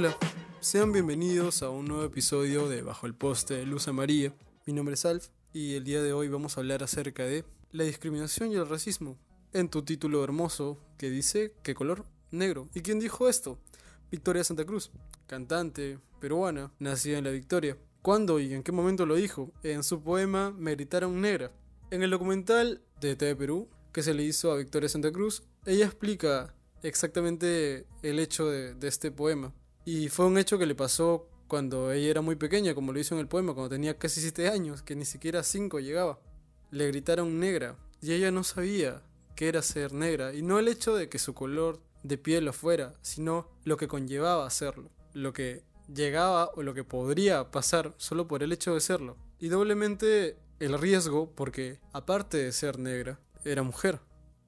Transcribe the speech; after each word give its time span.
Hola, 0.00 0.16
sean 0.60 0.92
bienvenidos 0.92 1.64
a 1.64 1.70
un 1.70 1.86
nuevo 1.86 2.04
episodio 2.04 2.68
de 2.68 2.82
Bajo 2.82 3.08
el 3.08 3.14
Poste 3.16 3.54
de 3.54 3.66
Luz 3.66 3.88
María. 3.88 4.32
Mi 4.64 4.72
nombre 4.72 4.94
es 4.94 5.04
Alf 5.04 5.26
y 5.52 5.74
el 5.74 5.82
día 5.82 6.00
de 6.00 6.12
hoy 6.12 6.28
vamos 6.28 6.56
a 6.56 6.60
hablar 6.60 6.84
acerca 6.84 7.24
de 7.24 7.44
la 7.72 7.82
discriminación 7.82 8.52
y 8.52 8.54
el 8.54 8.68
racismo. 8.68 9.18
En 9.52 9.68
tu 9.68 9.82
título 9.82 10.22
hermoso 10.22 10.78
que 10.98 11.10
dice 11.10 11.52
¿qué 11.64 11.74
color? 11.74 12.04
Negro. 12.30 12.68
¿Y 12.74 12.82
quién 12.82 13.00
dijo 13.00 13.28
esto? 13.28 13.58
Victoria 14.08 14.44
Santa 14.44 14.64
Cruz, 14.64 14.92
cantante 15.26 15.98
peruana, 16.20 16.72
nacida 16.78 17.18
en 17.18 17.24
la 17.24 17.32
Victoria. 17.32 17.76
¿Cuándo 18.00 18.38
y 18.38 18.54
en 18.54 18.62
qué 18.62 18.70
momento 18.70 19.04
lo 19.04 19.16
dijo? 19.16 19.50
En 19.64 19.82
su 19.82 20.00
poema 20.00 20.52
Me 20.52 20.76
gritaron 20.76 21.20
negra. 21.20 21.50
En 21.90 22.04
el 22.04 22.10
documental 22.10 22.82
de 23.00 23.16
TV 23.16 23.34
Perú, 23.34 23.68
que 23.92 24.04
se 24.04 24.14
le 24.14 24.22
hizo 24.22 24.52
a 24.52 24.58
Victoria 24.58 24.88
Santa 24.88 25.10
Cruz, 25.10 25.42
ella 25.66 25.86
explica 25.86 26.54
exactamente 26.84 27.84
el 28.04 28.20
hecho 28.20 28.46
de 28.46 28.76
este 28.86 29.10
poema. 29.10 29.52
Y 29.90 30.10
fue 30.10 30.26
un 30.26 30.36
hecho 30.36 30.58
que 30.58 30.66
le 30.66 30.74
pasó 30.74 31.30
cuando 31.46 31.92
ella 31.92 32.10
era 32.10 32.20
muy 32.20 32.36
pequeña, 32.36 32.74
como 32.74 32.92
lo 32.92 33.00
hizo 33.00 33.14
en 33.14 33.22
el 33.22 33.26
poema, 33.26 33.54
cuando 33.54 33.70
tenía 33.70 33.96
casi 33.96 34.20
7 34.20 34.50
años, 34.50 34.82
que 34.82 34.94
ni 34.94 35.06
siquiera 35.06 35.42
5 35.42 35.80
llegaba. 35.80 36.18
Le 36.70 36.88
gritaron 36.88 37.40
negra 37.40 37.74
y 38.02 38.12
ella 38.12 38.30
no 38.30 38.44
sabía 38.44 39.02
qué 39.34 39.48
era 39.48 39.62
ser 39.62 39.94
negra, 39.94 40.34
y 40.34 40.42
no 40.42 40.58
el 40.58 40.68
hecho 40.68 40.94
de 40.94 41.08
que 41.08 41.18
su 41.18 41.32
color 41.32 41.80
de 42.02 42.18
piel 42.18 42.44
lo 42.44 42.52
fuera, 42.52 42.96
sino 43.00 43.48
lo 43.64 43.78
que 43.78 43.88
conllevaba 43.88 44.46
hacerlo, 44.46 44.90
lo 45.14 45.32
que 45.32 45.64
llegaba 45.86 46.50
o 46.54 46.62
lo 46.62 46.74
que 46.74 46.84
podría 46.84 47.50
pasar 47.50 47.94
solo 47.96 48.28
por 48.28 48.42
el 48.42 48.52
hecho 48.52 48.74
de 48.74 48.80
serlo. 48.80 49.16
Y 49.38 49.48
doblemente 49.48 50.36
el 50.60 50.78
riesgo 50.78 51.32
porque, 51.34 51.80
aparte 51.94 52.36
de 52.36 52.52
ser 52.52 52.78
negra, 52.78 53.20
era 53.42 53.62
mujer. 53.62 54.00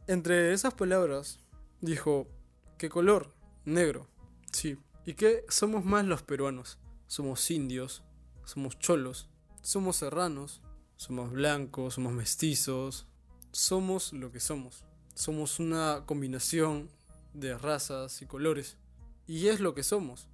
Entre 0.06 0.52
esas 0.52 0.74
palabras, 0.74 1.40
dijo, 1.80 2.28
¿qué 2.76 2.90
color? 2.90 3.32
Negro. 3.64 4.06
Sí. 4.52 4.76
¿Y 5.06 5.14
qué 5.14 5.44
somos 5.48 5.84
más 5.84 6.04
los 6.04 6.22
peruanos? 6.22 6.78
Somos 7.06 7.50
indios, 7.50 8.04
somos 8.44 8.78
cholos, 8.78 9.28
somos 9.62 9.96
serranos, 9.96 10.60
somos 10.96 11.32
blancos, 11.32 11.94
somos 11.94 12.12
mestizos, 12.12 13.06
somos 13.52 14.12
lo 14.12 14.30
que 14.30 14.40
somos. 14.40 14.84
Somos 15.14 15.58
una 15.58 16.04
combinación 16.06 16.90
de 17.34 17.56
razas 17.56 18.22
y 18.22 18.26
colores. 18.26 18.76
Y 19.26 19.48
es 19.48 19.60
lo 19.60 19.74
que 19.74 19.82
somos. 19.82 20.28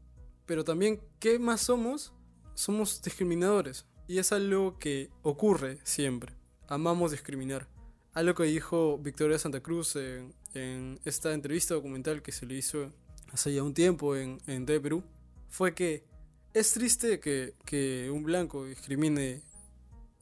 Pero 0.47 0.65
también, 0.65 1.01
¿qué 1.19 1.39
más 1.39 1.63
somos? 1.63 2.13
Somos 2.55 3.03
discriminadores. 3.03 3.87
Y 4.09 4.19
es 4.19 4.33
algo 4.33 4.79
que 4.79 5.11
ocurre 5.23 5.79
siempre. 5.85 6.35
Amamos 6.69 7.11
discriminar. 7.11 7.69
Algo 8.13 8.35
que 8.35 8.45
dijo 8.45 8.99
Victoria 8.99 9.39
Santa 9.39 9.61
Cruz 9.61 9.97
en, 9.97 11.01
esta 11.05 11.35
entrevista 11.35 11.75
documental 11.75 12.23
que 12.23 12.33
se 12.33 12.47
le 12.47 12.55
hizo 12.55 12.93
hace 13.37 13.53
ya 13.53 13.63
un 13.63 13.75
tiempo 13.75 14.17
en, 14.17 14.39
en 14.47 14.65
Perú, 14.65 15.05
fue 15.51 15.75
que 15.75 16.07
es 16.55 16.73
triste 16.73 17.21
que, 17.21 17.53
que 17.67 18.11
un 18.11 18.23
blanco 18.23 18.65
discrimine 18.65 19.43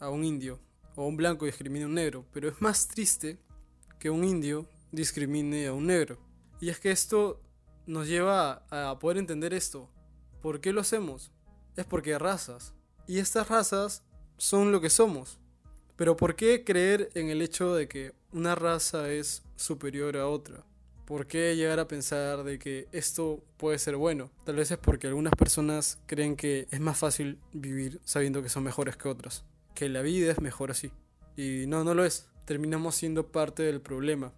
a 0.01 0.11
un 0.11 0.25
indio 0.25 0.59
o 0.97 1.07
un 1.07 1.17
blanco 1.17 1.47
discrimine 1.47 1.85
a 1.85 1.87
un 1.87 1.95
negro, 1.95 2.27
pero 2.33 2.49
es 2.49 2.61
más 2.61 2.89
triste 2.89 3.39
que 4.01 4.11
un 4.11 4.25
indio 4.25 4.67
discrimine 4.91 5.69
a 5.69 5.73
un 5.73 5.87
negro. 5.87 6.19
Y 6.61 6.71
es 6.71 6.81
que 6.81 6.91
esto 6.91 7.41
nos 7.87 8.09
lleva 8.09 8.67
a 8.69 8.99
poder 8.99 9.19
entender 9.19 9.55
esto. 9.55 9.89
¿Por 10.43 10.61
qué 10.61 10.73
lo 10.73 10.81
hacemos? 10.81 11.31
Es 11.77 11.85
porque 11.85 12.15
hay 12.15 12.19
razas. 12.19 12.75
Y 13.07 13.19
estas 13.19 13.49
razas 13.49 14.03
son 14.39 14.73
lo 14.73 14.81
que 14.81 14.91
somos. 14.91 15.39
Pero 15.95 16.17
¿por 16.17 16.35
qué 16.35 16.65
creer 16.65 17.11
en 17.15 17.31
el 17.31 17.43
hecho 17.43 17.77
de 17.77 17.87
que 17.87 18.13
una 18.33 18.57
raza 18.57 19.13
es 19.13 19.45
superior 19.55 20.17
a 20.17 20.27
otra? 20.27 20.67
¿Por 21.07 21.27
qué 21.27 21.55
llegar 21.57 21.81
a 21.81 21.89
pensar 21.89 22.45
de 22.45 22.59
que 22.59 22.89
esto 22.93 23.45
puede 23.57 23.79
ser 23.79 23.97
bueno? 23.97 24.31
Tal 24.45 24.57
vez 24.57 24.71
es 24.71 24.79
porque 24.79 25.07
algunas 25.07 25.35
personas 25.35 25.99
creen 26.07 26.37
que 26.37 26.67
es 26.71 26.81
más 26.81 26.99
fácil 26.99 27.39
vivir 27.53 28.01
sabiendo 28.05 28.43
que 28.43 28.49
son 28.49 28.63
mejores 28.65 28.97
que 28.97 29.09
otras. 29.09 29.45
Que 29.75 29.89
la 29.89 30.03
vida 30.03 30.33
es 30.33 30.41
mejor 30.41 30.71
así. 30.71 30.93
Y 31.37 31.67
no, 31.67 31.85
no 31.85 31.95
lo 31.95 32.05
es. 32.05 32.29
Terminamos 32.47 32.95
siendo 32.95 33.31
parte 33.31 33.63
del 33.63 33.81
problema 33.81 34.33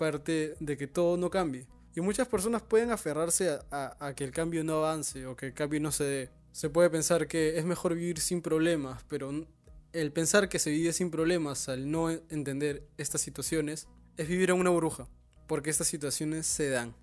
parte 0.00 0.56
de 0.60 0.78
que 0.78 0.86
todo 0.86 1.18
no 1.18 1.28
cambie. 1.28 1.66
Y 1.94 2.00
muchas 2.00 2.26
personas 2.26 2.62
pueden 2.62 2.90
aferrarse 2.90 3.58
a, 3.70 4.14
que 4.16 4.24
el 4.24 4.30
cambio 4.30 4.64
no 4.64 4.76
avance 4.76 5.26
o 5.26 5.36
que 5.36 5.48
el 5.48 5.52
cambio 5.52 5.78
no 5.78 5.92
se 5.92 6.04
dé. 6.04 6.30
Se 6.52 6.70
puede 6.70 6.88
pensar 6.88 7.28
que 7.28 7.58
es 7.58 7.66
mejor 7.66 7.94
vivir 7.94 8.18
sin 8.18 8.40
problemas, 8.40 9.04
pero 9.08 9.46
el 9.92 10.12
pensar 10.12 10.48
que 10.48 10.58
se 10.58 10.70
vive 10.70 10.94
sin 10.94 11.10
problemas 11.10 11.68
al 11.68 11.90
no 11.90 12.08
entender 12.08 12.88
estas 12.96 13.20
situaciones 13.20 13.88
es 14.16 14.26
vivir 14.26 14.48
en 14.48 14.56
una 14.56 14.70
burbuja, 14.70 15.06
porque 15.50 15.70
estas 15.70 15.88
situaciones 15.88 16.46
se 16.46 16.68
dan. 16.68 16.94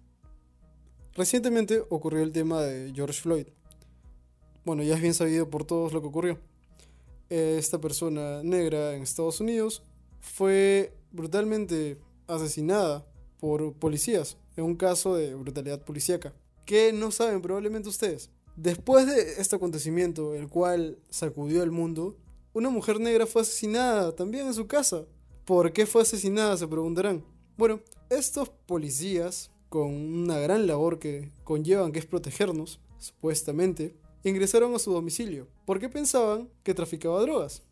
Recientemente 1.15 1.83
ocurrió 1.89 2.23
el 2.23 2.31
tema 2.31 2.61
de 2.61 2.93
George 2.95 3.21
Floyd. 3.21 3.47
Bueno, 4.63 4.83
ya 4.83 4.95
es 4.95 5.01
bien 5.01 5.13
sabido 5.13 5.49
por 5.49 5.65
todos 5.65 5.91
lo 5.91 5.99
que 5.99 6.07
ocurrió. 6.07 6.39
Esta 7.27 7.81
persona 7.81 8.41
negra 8.43 8.95
en 8.95 9.03
Estados 9.03 9.41
Unidos 9.41 9.83
fue 10.21 10.93
brutalmente 11.11 11.99
asesinada 12.25 13.05
por 13.37 13.73
policías 13.73 14.37
en 14.55 14.63
un 14.63 14.77
caso 14.77 15.17
de 15.17 15.35
brutalidad 15.35 15.83
policíaca. 15.83 16.33
¿Qué 16.65 16.93
no 16.93 17.11
saben 17.11 17.41
probablemente 17.41 17.89
ustedes? 17.89 18.29
Después 18.55 19.07
de 19.07 19.41
este 19.41 19.57
acontecimiento, 19.57 20.35
el 20.35 20.47
cual 20.47 20.99
sacudió 21.09 21.63
el 21.63 21.71
mundo, 21.71 22.15
una 22.53 22.69
mujer 22.69 22.97
negra 23.01 23.25
fue 23.25 23.41
asesinada 23.41 24.15
también 24.15 24.47
en 24.47 24.53
su 24.53 24.67
casa. 24.67 25.03
¿Por 25.43 25.73
qué 25.73 25.85
fue 25.85 26.03
asesinada? 26.03 26.55
Se 26.55 26.65
preguntarán. 26.65 27.25
Bueno, 27.57 27.81
estos 28.11 28.49
policías, 28.49 29.49
con 29.69 29.91
una 29.91 30.37
gran 30.37 30.67
labor 30.67 30.99
que 30.99 31.31
conllevan 31.43 31.91
que 31.91 31.97
es 31.99 32.05
protegernos, 32.05 32.79
supuestamente, 32.99 33.95
ingresaron 34.23 34.75
a 34.75 34.79
su 34.79 34.93
domicilio 34.93 35.47
porque 35.65 35.89
pensaban 35.89 36.49
que 36.63 36.75
traficaba 36.75 37.21
drogas. 37.21 37.63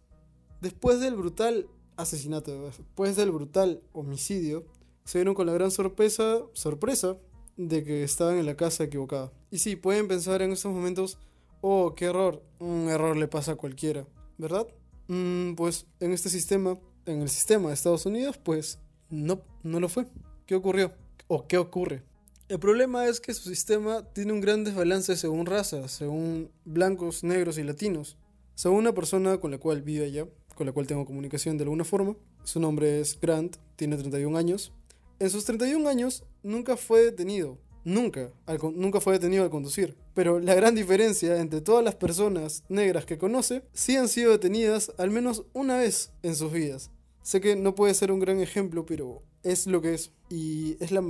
Después 0.59 0.99
del 0.99 1.15
brutal 1.15 1.67
asesinato, 1.97 2.65
después 2.65 3.15
del 3.15 3.31
brutal 3.31 3.83
homicidio, 3.93 4.65
se 5.03 5.19
vieron 5.19 5.35
con 5.35 5.45
la 5.45 5.53
gran 5.53 5.69
sorpresa, 5.69 6.39
sorpresa 6.53 7.17
de 7.55 7.83
que 7.83 8.03
estaban 8.03 8.37
en 8.37 8.47
la 8.47 8.57
casa 8.57 8.85
equivocada. 8.85 9.31
Y 9.51 9.59
sí, 9.59 9.75
pueden 9.75 10.07
pensar 10.07 10.41
en 10.41 10.51
estos 10.51 10.73
momentos, 10.73 11.19
oh, 11.61 11.93
qué 11.95 12.05
error, 12.05 12.41
un 12.59 12.89
error 12.89 13.15
le 13.15 13.27
pasa 13.27 13.51
a 13.51 13.55
cualquiera, 13.55 14.07
¿verdad? 14.39 14.67
Mm, 15.07 15.53
pues 15.53 15.85
en 15.99 16.11
este 16.11 16.29
sistema, 16.29 16.79
en 17.05 17.21
el 17.21 17.29
sistema 17.29 17.67
de 17.67 17.75
Estados 17.75 18.07
Unidos, 18.07 18.39
pues 18.39 18.79
no, 19.09 19.41
no 19.65 19.79
lo 19.79 19.89
fue. 19.89 20.05
¿Qué 20.45 20.55
ocurrió? 20.55 20.93
¿O 21.27 21.47
qué 21.47 21.57
ocurre? 21.57 22.03
El 22.47 22.59
problema 22.59 23.07
es 23.07 23.19
que 23.19 23.33
su 23.33 23.49
sistema 23.49 24.03
tiene 24.13 24.31
un 24.31 24.39
gran 24.39 24.63
desbalance 24.63 25.15
según 25.15 25.47
razas, 25.47 25.91
según 25.91 26.51
blancos, 26.63 27.23
negros 27.23 27.57
y 27.57 27.63
latinos. 27.63 28.17
Según 28.53 28.77
una 28.79 28.93
persona 28.93 29.39
con 29.39 29.49
la 29.49 29.57
cual 29.57 29.81
vive 29.81 30.05
allá, 30.05 30.27
con 30.53 30.67
la 30.67 30.71
cual 30.71 30.85
tengo 30.85 31.05
comunicación 31.05 31.57
de 31.57 31.63
alguna 31.63 31.83
forma. 31.83 32.15
Su 32.43 32.59
nombre 32.59 33.01
es 33.01 33.19
Grant, 33.19 33.57
tiene 33.75 33.97
31 33.97 34.37
años. 34.37 34.71
En 35.17 35.31
sus 35.31 35.45
31 35.45 35.89
años 35.89 36.23
nunca 36.43 36.77
fue 36.77 37.03
detenido, 37.03 37.57
nunca, 37.83 38.31
nunca 38.75 39.01
fue 39.01 39.13
detenido 39.13 39.43
al 39.43 39.49
conducir. 39.49 39.97
Pero 40.13 40.39
la 40.39 40.53
gran 40.53 40.75
diferencia 40.75 41.41
entre 41.41 41.61
todas 41.61 41.83
las 41.83 41.95
personas 41.95 42.63
negras 42.69 43.05
que 43.05 43.17
conoce, 43.17 43.63
sí 43.73 43.95
han 43.95 44.09
sido 44.09 44.31
detenidas 44.31 44.91
al 44.99 45.09
menos 45.09 45.43
una 45.53 45.77
vez 45.77 46.11
en 46.21 46.35
sus 46.35 46.51
vidas. 46.51 46.91
Sé 47.23 47.41
que 47.41 47.55
no 47.55 47.73
puede 47.73 47.95
ser 47.95 48.11
un 48.11 48.19
gran 48.19 48.39
ejemplo, 48.39 48.85
pero 48.85 49.23
es 49.45 49.67
lo 49.67 49.81
que 49.81 49.93
es. 49.93 50.11
Y 50.29 50.75
es 50.83 50.91
la, 50.91 51.01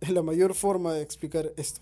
la 0.00 0.22
mayor 0.22 0.54
forma 0.54 0.92
de 0.92 1.02
explicar 1.02 1.52
esto. 1.56 1.80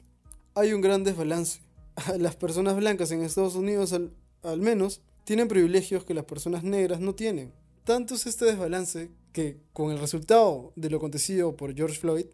Hay 0.54 0.72
un 0.72 0.80
gran 0.80 1.02
desbalance. 1.02 1.60
Las 2.18 2.36
personas 2.36 2.76
blancas 2.76 3.10
en 3.10 3.22
Estados 3.22 3.56
Unidos 3.56 3.92
al, 3.92 4.12
al 4.42 4.60
menos 4.60 5.00
tienen 5.24 5.48
privilegios 5.48 6.04
que 6.04 6.14
las 6.14 6.26
personas 6.26 6.62
negras 6.62 7.00
no 7.00 7.14
tienen. 7.14 7.52
Tanto 7.84 8.14
es 8.14 8.26
este 8.26 8.44
desbalance 8.44 9.10
que, 9.32 9.58
con 9.72 9.90
el 9.90 9.98
resultado 9.98 10.72
de 10.76 10.90
lo 10.90 10.98
acontecido 10.98 11.56
por 11.56 11.74
George 11.74 11.98
Floyd, 11.98 12.26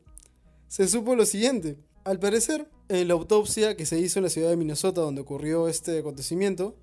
se 0.67 0.89
supo 0.89 1.15
lo 1.15 1.25
siguiente. 1.25 1.77
Al 2.05 2.19
parecer, 2.19 2.69
en 2.89 3.07
la 3.07 3.15
autopsia 3.15 3.77
que 3.77 3.87
se 3.87 4.01
hizo 4.01 4.19
en 4.19 4.25
la 4.25 4.31
ciudad 4.31 4.51
de 4.51 4.57
Minnesota 4.57 5.03
donde 5.03 5.21
ocurrió 5.21 5.69
este 5.69 5.99
acontecimiento, 6.01 6.77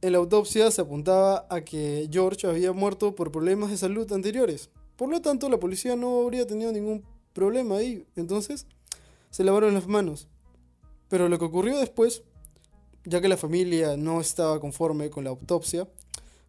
en 0.00 0.12
la 0.12 0.18
autopsia 0.18 0.70
se 0.70 0.80
apuntaba 0.80 1.46
a 1.50 1.62
que 1.62 2.08
George 2.10 2.46
había 2.46 2.72
muerto 2.72 3.14
por 3.14 3.32
problemas 3.32 3.70
de 3.70 3.76
salud 3.76 4.10
anteriores. 4.12 4.70
Por 4.96 5.08
lo 5.08 5.20
tanto, 5.20 5.48
la 5.48 5.58
policía 5.58 5.96
no 5.96 6.22
habría 6.22 6.46
tenido 6.46 6.72
ningún 6.72 7.04
problema 7.32 7.76
ahí. 7.76 8.06
Entonces, 8.16 8.66
se 9.30 9.44
lavaron 9.44 9.74
las 9.74 9.86
manos. 9.86 10.28
Pero 11.08 11.28
lo 11.28 11.38
que 11.38 11.44
ocurrió 11.44 11.78
después 11.78 12.22
ya 13.04 13.20
que 13.20 13.28
la 13.28 13.36
familia 13.36 13.96
no 13.96 14.20
estaba 14.20 14.60
conforme 14.60 15.10
con 15.10 15.24
la 15.24 15.30
autopsia, 15.30 15.88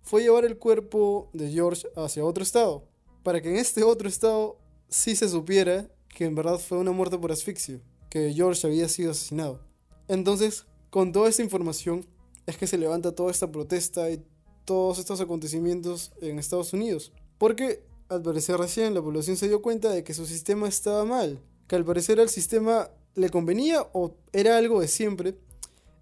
fue 0.02 0.24
llevar 0.24 0.46
el 0.46 0.58
cuerpo 0.58 1.30
de 1.34 1.52
George 1.52 1.88
hacia 1.96 2.26
otro 2.26 2.44
estado, 2.44 2.84
para 3.24 3.42
que 3.42 3.50
en 3.50 3.58
este 3.58 3.84
otro 3.84 4.08
estado 4.08 4.58
sí 4.88 5.16
se 5.16 5.28
supiera 5.28 5.90
que 6.10 6.26
en 6.26 6.36
verdad 6.36 6.60
fue 6.60 6.78
una 6.78 6.92
muerte 6.92 7.18
por 7.18 7.32
asfixia, 7.32 7.80
que 8.10 8.32
George 8.34 8.66
había 8.66 8.88
sido 8.88 9.12
asesinado. 9.12 9.60
Entonces, 10.08 10.66
con 10.90 11.12
toda 11.12 11.28
esta 11.28 11.44
información, 11.44 12.06
es 12.46 12.58
que 12.58 12.68
se 12.68 12.78
levanta 12.78 13.14
toda 13.14 13.32
esta 13.32 13.52
protesta 13.52 14.10
y 14.10 14.24
todos 14.64 15.00
estos 15.00 15.20
acontecimientos 15.20 16.14
en 16.22 16.40
Estados 16.40 16.72
Unidos. 16.74 17.12
Porque 17.38 17.84
al 18.10 18.22
parecer 18.22 18.58
recién 18.58 18.94
la 18.94 19.02
población 19.02 19.38
se 19.38 19.48
dio 19.48 19.62
cuenta 19.62 19.90
de 19.90 20.04
que 20.04 20.14
su 20.14 20.26
sistema 20.26 20.68
estaba 20.68 21.06
mal, 21.06 21.40
que 21.68 21.76
al 21.76 21.86
parecer 21.86 22.20
al 22.20 22.30
sistema 22.30 22.90
le 23.16 23.30
convenía 23.30 23.88
o 23.94 24.16
era 24.34 24.58
algo 24.58 24.82
de 24.82 24.88
siempre 24.88 25.36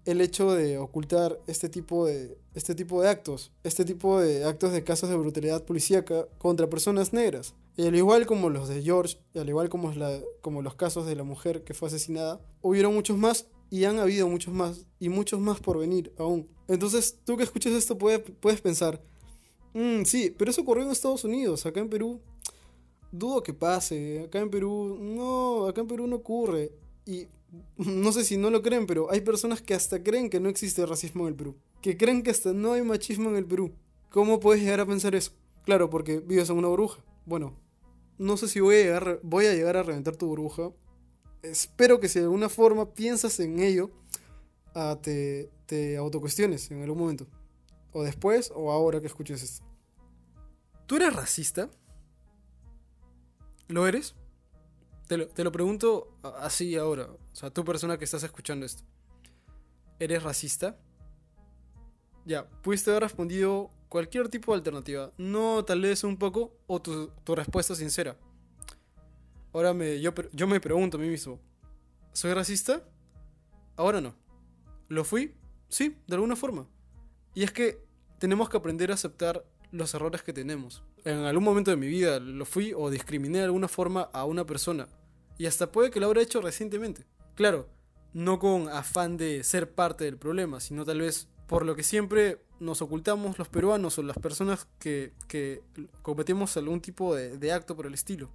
el 0.04 0.20
hecho 0.20 0.52
de 0.52 0.78
ocultar 0.78 1.38
este 1.46 1.68
tipo 1.68 2.06
de, 2.06 2.36
este 2.54 2.74
tipo 2.74 3.00
de 3.00 3.08
actos, 3.08 3.52
este 3.62 3.84
tipo 3.84 4.20
de 4.20 4.44
actos 4.44 4.72
de 4.72 4.84
casos 4.84 5.08
de 5.08 5.16
brutalidad 5.16 5.64
policíaca 5.64 6.26
contra 6.38 6.68
personas 6.68 7.12
negras. 7.12 7.54
Y 7.76 7.86
al 7.86 7.96
igual 7.96 8.26
como 8.26 8.50
los 8.50 8.68
de 8.68 8.82
George, 8.82 9.18
y 9.32 9.38
al 9.38 9.48
igual 9.48 9.68
como, 9.68 9.92
los 10.62 10.74
casos 10.74 11.06
de 11.06 11.16
la 11.16 11.24
mujer 11.24 11.64
que 11.64 11.74
fue 11.74 11.88
asesinada, 11.88 12.40
hubieron 12.60 12.94
muchos 12.94 13.16
más 13.16 13.46
y 13.70 13.84
han 13.84 13.98
habido 13.98 14.28
muchos 14.28 14.52
más 14.52 14.86
y 15.00 15.08
muchos 15.08 15.40
más 15.40 15.60
por 15.60 15.78
venir 15.78 16.12
aún. 16.18 16.48
Entonces, 16.68 17.18
tú 17.24 17.36
que 17.36 17.42
escuchas 17.42 17.72
esto 17.72 17.98
puedes, 17.98 18.20
puedes 18.40 18.60
pensar, 18.60 19.00
mm, 19.74 20.04
sí, 20.04 20.34
pero 20.36 20.50
eso 20.50 20.62
ocurrió 20.62 20.84
en 20.84 20.90
Estados 20.90 21.24
Unidos, 21.24 21.66
acá 21.66 21.80
en 21.80 21.88
Perú. 21.88 22.20
Dudo 23.12 23.42
que 23.42 23.54
pase, 23.54 24.24
acá 24.24 24.40
en 24.40 24.50
Perú, 24.50 24.98
no, 25.00 25.66
acá 25.66 25.82
en 25.82 25.88
Perú 25.88 26.06
no 26.06 26.16
ocurre. 26.16 26.72
Y 27.06 27.26
no 27.76 28.12
sé 28.12 28.24
si 28.24 28.36
no 28.36 28.50
lo 28.50 28.62
creen, 28.62 28.86
pero 28.86 29.10
hay 29.10 29.20
personas 29.20 29.62
que 29.62 29.74
hasta 29.74 30.02
creen 30.02 30.30
que 30.30 30.40
no 30.40 30.48
existe 30.48 30.84
racismo 30.86 31.24
en 31.24 31.28
el 31.28 31.34
Perú. 31.34 31.56
Que 31.80 31.96
creen 31.96 32.22
que 32.22 32.30
hasta 32.30 32.52
no 32.52 32.72
hay 32.72 32.82
machismo 32.82 33.28
en 33.30 33.36
el 33.36 33.46
Perú. 33.46 33.72
¿Cómo 34.10 34.40
puedes 34.40 34.62
llegar 34.62 34.80
a 34.80 34.86
pensar 34.86 35.14
eso? 35.14 35.32
Claro, 35.64 35.90
porque 35.90 36.20
vives 36.20 36.48
en 36.50 36.56
una 36.56 36.68
burbuja. 36.68 37.02
Bueno, 37.26 37.54
no 38.18 38.36
sé 38.36 38.48
si 38.48 38.60
voy 38.60 38.76
a 38.76 38.82
llegar, 38.82 39.20
voy 39.22 39.46
a, 39.46 39.54
llegar 39.54 39.76
a 39.76 39.82
reventar 39.82 40.16
tu 40.16 40.26
burbuja. 40.26 40.70
Espero 41.42 42.00
que 42.00 42.08
si 42.08 42.20
de 42.20 42.26
alguna 42.26 42.48
forma 42.48 42.94
piensas 42.94 43.38
en 43.40 43.60
ello, 43.60 43.90
ah, 44.74 44.98
te, 45.00 45.50
te 45.66 45.96
autocuestiones 45.96 46.70
en 46.70 46.82
algún 46.82 46.98
momento. 46.98 47.26
O 47.94 48.02
después 48.02 48.52
o 48.54 48.70
ahora 48.70 49.00
que 49.00 49.06
escuches 49.06 49.42
esto. 49.42 49.64
¿Tú 50.86 50.96
eres 50.96 51.14
racista? 51.14 51.70
¿Lo 53.68 53.86
eres? 53.88 54.14
Te 55.06 55.16
lo, 55.16 55.28
te 55.28 55.44
lo, 55.44 55.52
pregunto 55.52 56.18
así 56.22 56.76
ahora. 56.76 57.04
O 57.04 57.34
sea, 57.34 57.50
tú 57.50 57.64
persona 57.64 57.96
que 57.96 58.04
estás 58.04 58.22
escuchando 58.22 58.66
esto. 58.66 58.82
¿Eres 59.98 60.22
racista? 60.22 60.78
Ya, 62.26 62.46
pudiste 62.62 62.90
haber 62.90 63.04
respondido 63.04 63.70
cualquier 63.88 64.28
tipo 64.28 64.52
de 64.52 64.58
alternativa. 64.58 65.12
No 65.16 65.64
tal 65.64 65.80
vez 65.80 66.04
un 66.04 66.16
poco 66.16 66.52
o 66.66 66.82
tu, 66.82 67.08
tu 67.22 67.34
respuesta 67.34 67.74
sincera. 67.74 68.18
Ahora 69.52 69.72
me, 69.72 70.00
yo, 70.00 70.12
yo 70.32 70.46
me 70.46 70.60
pregunto 70.60 70.96
a 70.96 71.00
mí 71.00 71.08
mismo. 71.08 71.38
¿Soy 72.12 72.34
racista? 72.34 72.82
Ahora 73.76 74.00
no. 74.00 74.14
¿Lo 74.88 75.04
fui? 75.04 75.34
Sí, 75.68 75.96
de 76.06 76.14
alguna 76.14 76.34
forma. 76.34 76.66
Y 77.34 77.42
es 77.42 77.50
que 77.50 77.82
tenemos 78.18 78.48
que 78.48 78.56
aprender 78.56 78.90
a 78.90 78.94
aceptar 78.94 79.44
los 79.72 79.92
errores 79.94 80.22
que 80.22 80.32
tenemos. 80.32 80.84
En 81.04 81.18
algún 81.18 81.44
momento 81.44 81.70
de 81.70 81.76
mi 81.76 81.88
vida 81.88 82.20
lo 82.20 82.44
fui 82.44 82.72
o 82.74 82.90
discriminé 82.90 83.38
de 83.38 83.44
alguna 83.44 83.68
forma 83.68 84.02
a 84.12 84.24
una 84.24 84.46
persona. 84.46 84.88
Y 85.36 85.46
hasta 85.46 85.72
puede 85.72 85.90
que 85.90 86.00
lo 86.00 86.06
habrá 86.06 86.22
hecho 86.22 86.40
recientemente. 86.40 87.04
Claro, 87.34 87.68
no 88.12 88.38
con 88.38 88.68
afán 88.68 89.16
de 89.16 89.42
ser 89.42 89.72
parte 89.72 90.04
del 90.04 90.16
problema, 90.16 90.60
sino 90.60 90.84
tal 90.84 91.00
vez 91.00 91.28
por 91.48 91.66
lo 91.66 91.74
que 91.74 91.82
siempre 91.82 92.40
nos 92.60 92.80
ocultamos 92.80 93.38
los 93.38 93.48
peruanos 93.48 93.98
o 93.98 94.02
las 94.02 94.16
personas 94.16 94.68
que, 94.78 95.12
que 95.28 95.60
cometemos 96.02 96.56
algún 96.56 96.80
tipo 96.80 97.14
de, 97.14 97.36
de 97.36 97.52
acto 97.52 97.74
por 97.74 97.86
el 97.86 97.94
estilo. 97.94 98.30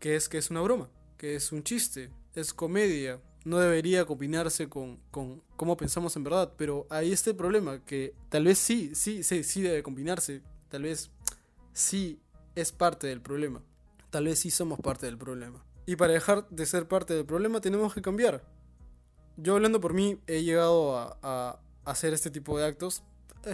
Que 0.00 0.16
es 0.16 0.28
que 0.28 0.38
es 0.38 0.50
una 0.50 0.60
broma, 0.60 0.90
que 1.16 1.36
es 1.36 1.52
un 1.52 1.62
chiste, 1.62 2.10
es 2.34 2.52
comedia, 2.52 3.20
no 3.48 3.58
debería 3.58 4.04
combinarse 4.04 4.68
con, 4.68 4.98
con, 5.10 5.42
cómo 5.56 5.76
pensamos 5.76 6.14
en 6.16 6.24
verdad, 6.24 6.52
pero 6.56 6.86
está 6.90 7.30
el 7.30 7.36
problema, 7.36 7.82
que 7.84 8.14
tal 8.28 8.44
vez 8.44 8.58
sí, 8.58 8.94
sí, 8.94 9.22
sí, 9.22 9.42
sí 9.42 9.62
debe 9.62 9.82
combinarse, 9.82 10.42
tal 10.68 10.82
vez 10.82 11.10
sí 11.72 12.20
es 12.54 12.72
parte 12.72 13.06
del 13.06 13.22
problema, 13.22 13.62
tal 14.10 14.26
vez 14.26 14.40
sí 14.40 14.50
somos 14.50 14.78
parte 14.80 15.06
del 15.06 15.16
problema. 15.16 15.64
Y 15.86 15.96
para 15.96 16.12
dejar 16.12 16.46
de 16.50 16.66
ser 16.66 16.86
parte 16.86 17.14
del 17.14 17.24
problema 17.24 17.62
tenemos 17.62 17.94
que 17.94 18.02
cambiar. 18.02 18.44
Yo 19.38 19.54
hablando 19.54 19.80
por 19.80 19.94
mí 19.94 20.20
he 20.26 20.42
llegado 20.42 20.98
a, 20.98 21.18
a 21.22 21.60
hacer 21.84 22.12
este 22.12 22.30
tipo 22.30 22.58
de 22.58 22.66
actos 22.66 23.02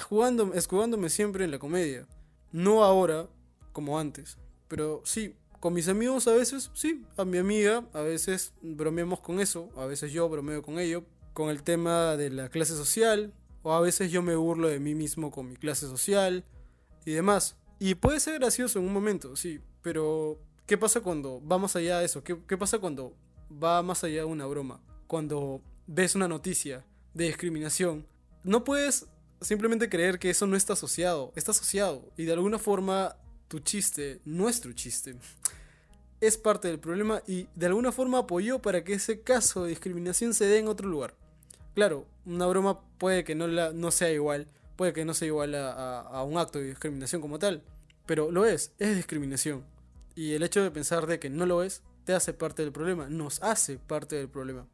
jugando, 0.00 0.52
escudándome 0.54 1.08
siempre 1.08 1.44
en 1.44 1.52
la 1.52 1.60
comedia. 1.60 2.08
No 2.50 2.82
ahora 2.82 3.28
como 3.72 3.98
antes, 3.98 4.38
pero 4.66 5.02
sí, 5.04 5.36
con 5.64 5.72
mis 5.72 5.88
amigos 5.88 6.28
a 6.28 6.34
veces, 6.34 6.70
sí, 6.74 7.06
a 7.16 7.24
mi 7.24 7.38
amiga 7.38 7.86
a 7.94 8.02
veces 8.02 8.52
bromeamos 8.60 9.20
con 9.20 9.40
eso, 9.40 9.70
a 9.78 9.86
veces 9.86 10.12
yo 10.12 10.28
bromeo 10.28 10.60
con 10.60 10.78
ello, 10.78 11.06
con 11.32 11.48
el 11.48 11.62
tema 11.62 12.18
de 12.18 12.28
la 12.28 12.50
clase 12.50 12.74
social, 12.76 13.32
o 13.62 13.72
a 13.72 13.80
veces 13.80 14.12
yo 14.12 14.20
me 14.20 14.36
burlo 14.36 14.68
de 14.68 14.78
mí 14.78 14.94
mismo 14.94 15.30
con 15.30 15.48
mi 15.48 15.56
clase 15.56 15.86
social 15.86 16.44
y 17.06 17.12
demás. 17.12 17.56
Y 17.78 17.94
puede 17.94 18.20
ser 18.20 18.40
gracioso 18.40 18.78
en 18.78 18.84
un 18.84 18.92
momento, 18.92 19.36
sí, 19.36 19.58
pero 19.80 20.38
¿qué 20.66 20.76
pasa 20.76 21.00
cuando 21.00 21.40
va 21.50 21.56
más 21.56 21.74
allá 21.76 22.00
de 22.00 22.04
eso? 22.04 22.22
¿Qué, 22.22 22.36
qué 22.46 22.58
pasa 22.58 22.78
cuando 22.78 23.16
va 23.50 23.82
más 23.82 24.04
allá 24.04 24.18
de 24.18 24.24
una 24.26 24.44
broma? 24.44 24.82
Cuando 25.06 25.62
ves 25.86 26.14
una 26.14 26.28
noticia 26.28 26.84
de 27.14 27.24
discriminación, 27.24 28.06
no 28.42 28.64
puedes 28.64 29.06
simplemente 29.40 29.88
creer 29.88 30.18
que 30.18 30.28
eso 30.28 30.46
no 30.46 30.56
está 30.56 30.74
asociado, 30.74 31.32
está 31.36 31.52
asociado 31.52 32.12
y 32.18 32.24
de 32.24 32.34
alguna 32.34 32.58
forma 32.58 33.16
tu 33.48 33.60
chiste, 33.60 34.20
nuestro 34.24 34.72
chiste, 34.72 35.16
es 36.20 36.38
parte 36.38 36.68
del 36.68 36.78
problema 36.78 37.22
y 37.26 37.48
de 37.54 37.66
alguna 37.66 37.92
forma 37.92 38.18
apoyó 38.18 38.60
para 38.60 38.84
que 38.84 38.94
ese 38.94 39.20
caso 39.20 39.64
de 39.64 39.70
discriminación 39.70 40.34
se 40.34 40.46
dé 40.46 40.58
en 40.58 40.68
otro 40.68 40.88
lugar. 40.88 41.14
Claro, 41.74 42.06
una 42.24 42.46
broma 42.46 42.80
puede 42.98 43.24
que 43.24 43.34
no, 43.34 43.90
sea 43.90 44.10
igual, 44.10 44.48
puede 44.76 44.92
que 44.92 45.04
no 45.04 45.12
sea 45.12 45.28
igual 45.28 45.54
a, 45.54 45.72
a, 45.72 46.00
a, 46.00 46.22
un 46.22 46.38
acto 46.38 46.58
de 46.58 46.68
discriminación 46.68 47.20
como 47.20 47.38
tal, 47.38 47.62
pero 48.06 48.30
lo 48.30 48.44
es, 48.46 48.72
es 48.78 48.96
discriminación. 48.96 49.64
Y 50.14 50.32
el 50.34 50.42
hecho 50.42 50.62
de 50.62 50.70
pensar 50.70 51.06
de 51.06 51.18
que 51.18 51.30
no 51.30 51.46
lo 51.46 51.62
es, 51.62 51.82
te 52.04 52.12
hace 52.12 52.32
parte 52.32 52.62
del 52.62 52.72
problema, 52.72 53.08
nos 53.08 53.42
hace 53.42 53.78
parte 53.78 54.16
del 54.16 54.28
problema. 54.28 54.66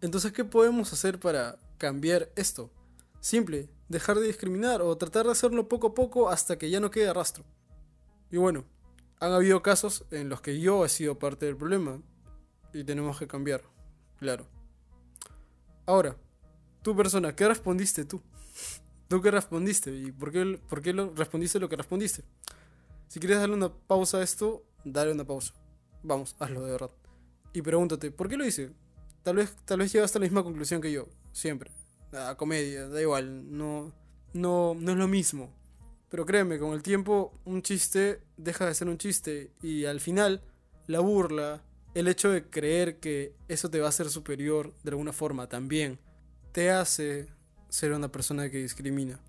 Entonces, 0.00 0.32
¿qué 0.32 0.44
podemos 0.44 0.92
hacer 0.92 1.18
para 1.18 1.58
cambiar 1.76 2.30
esto? 2.36 2.70
Simple, 3.20 3.68
dejar 3.88 4.18
de 4.18 4.26
discriminar 4.26 4.80
o 4.82 4.96
tratar 4.96 5.26
de 5.26 5.32
hacerlo 5.32 5.68
poco 5.68 5.88
a 5.88 5.94
poco 5.94 6.30
hasta 6.30 6.56
que 6.56 6.70
ya 6.70 6.80
no 6.80 6.90
quede 6.90 7.12
rastro. 7.12 7.44
Y 8.30 8.36
bueno, 8.36 8.64
han 9.20 9.32
habido 9.32 9.62
casos 9.62 10.04
en 10.10 10.28
los 10.28 10.40
que 10.40 10.60
yo 10.60 10.84
he 10.84 10.88
sido 10.88 11.18
parte 11.18 11.46
del 11.46 11.56
problema 11.56 12.00
y 12.72 12.84
tenemos 12.84 13.18
que 13.18 13.26
cambiar, 13.26 13.62
claro. 14.18 14.46
Ahora, 15.86 16.16
tú 16.82 16.94
persona, 16.94 17.34
¿qué 17.34 17.48
respondiste 17.48 18.04
tú? 18.04 18.22
¿Tú 19.08 19.22
qué 19.22 19.30
respondiste? 19.30 19.90
¿Y 19.90 20.12
por 20.12 20.30
qué, 20.30 20.60
por 20.68 20.82
qué 20.82 20.92
lo, 20.92 21.14
respondiste 21.14 21.58
lo 21.58 21.68
que 21.68 21.76
respondiste? 21.76 22.24
Si 23.08 23.20
quieres 23.20 23.38
darle 23.38 23.54
una 23.54 23.72
pausa 23.72 24.18
a 24.18 24.22
esto, 24.22 24.64
dale 24.84 25.12
una 25.12 25.24
pausa. 25.24 25.54
Vamos, 26.02 26.36
hazlo 26.38 26.64
de 26.64 26.72
verdad. 26.72 26.90
Y 27.54 27.62
pregúntate, 27.62 28.10
¿por 28.10 28.28
qué 28.28 28.36
lo 28.36 28.44
hice? 28.44 28.72
Tal 29.22 29.36
vez, 29.36 29.56
tal 29.64 29.78
vez 29.78 29.92
llegaste 29.92 30.18
a 30.18 30.20
la 30.20 30.26
misma 30.26 30.42
conclusión 30.42 30.82
que 30.82 30.92
yo, 30.92 31.08
siempre. 31.32 31.72
La 32.12 32.36
comedia, 32.36 32.86
da 32.88 33.00
igual, 33.00 33.56
no, 33.56 33.92
no, 34.34 34.74
no 34.74 34.92
es 34.92 34.98
lo 34.98 35.08
mismo. 35.08 35.57
Pero 36.08 36.24
créeme, 36.24 36.58
con 36.58 36.72
el 36.72 36.82
tiempo 36.82 37.32
un 37.44 37.62
chiste 37.62 38.20
deja 38.36 38.66
de 38.66 38.74
ser 38.74 38.88
un 38.88 38.98
chiste 38.98 39.52
y 39.62 39.84
al 39.84 40.00
final 40.00 40.42
la 40.86 41.00
burla, 41.00 41.62
el 41.94 42.08
hecho 42.08 42.30
de 42.30 42.44
creer 42.48 42.98
que 42.98 43.34
eso 43.48 43.70
te 43.70 43.80
va 43.80 43.86
a 43.86 43.88
hacer 43.90 44.08
superior 44.08 44.72
de 44.82 44.90
alguna 44.90 45.12
forma 45.12 45.48
también, 45.48 45.98
te 46.52 46.70
hace 46.70 47.28
ser 47.68 47.92
una 47.92 48.10
persona 48.10 48.50
que 48.50 48.58
discrimina. 48.58 49.20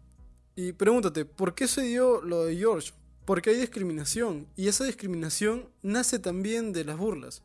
Y 0.55 0.73
pregúntate, 0.73 1.25
¿por 1.25 1.53
qué 1.53 1.67
se 1.67 1.81
dio 1.81 2.21
lo 2.21 2.45
de 2.45 2.55
George? 2.55 2.93
Porque 3.25 3.51
hay 3.51 3.57
discriminación 3.57 4.47
y 4.55 4.67
esa 4.67 4.85
discriminación 4.85 5.69
nace 5.81 6.19
también 6.19 6.73
de 6.73 6.85
las 6.85 6.97
burlas. 6.97 7.43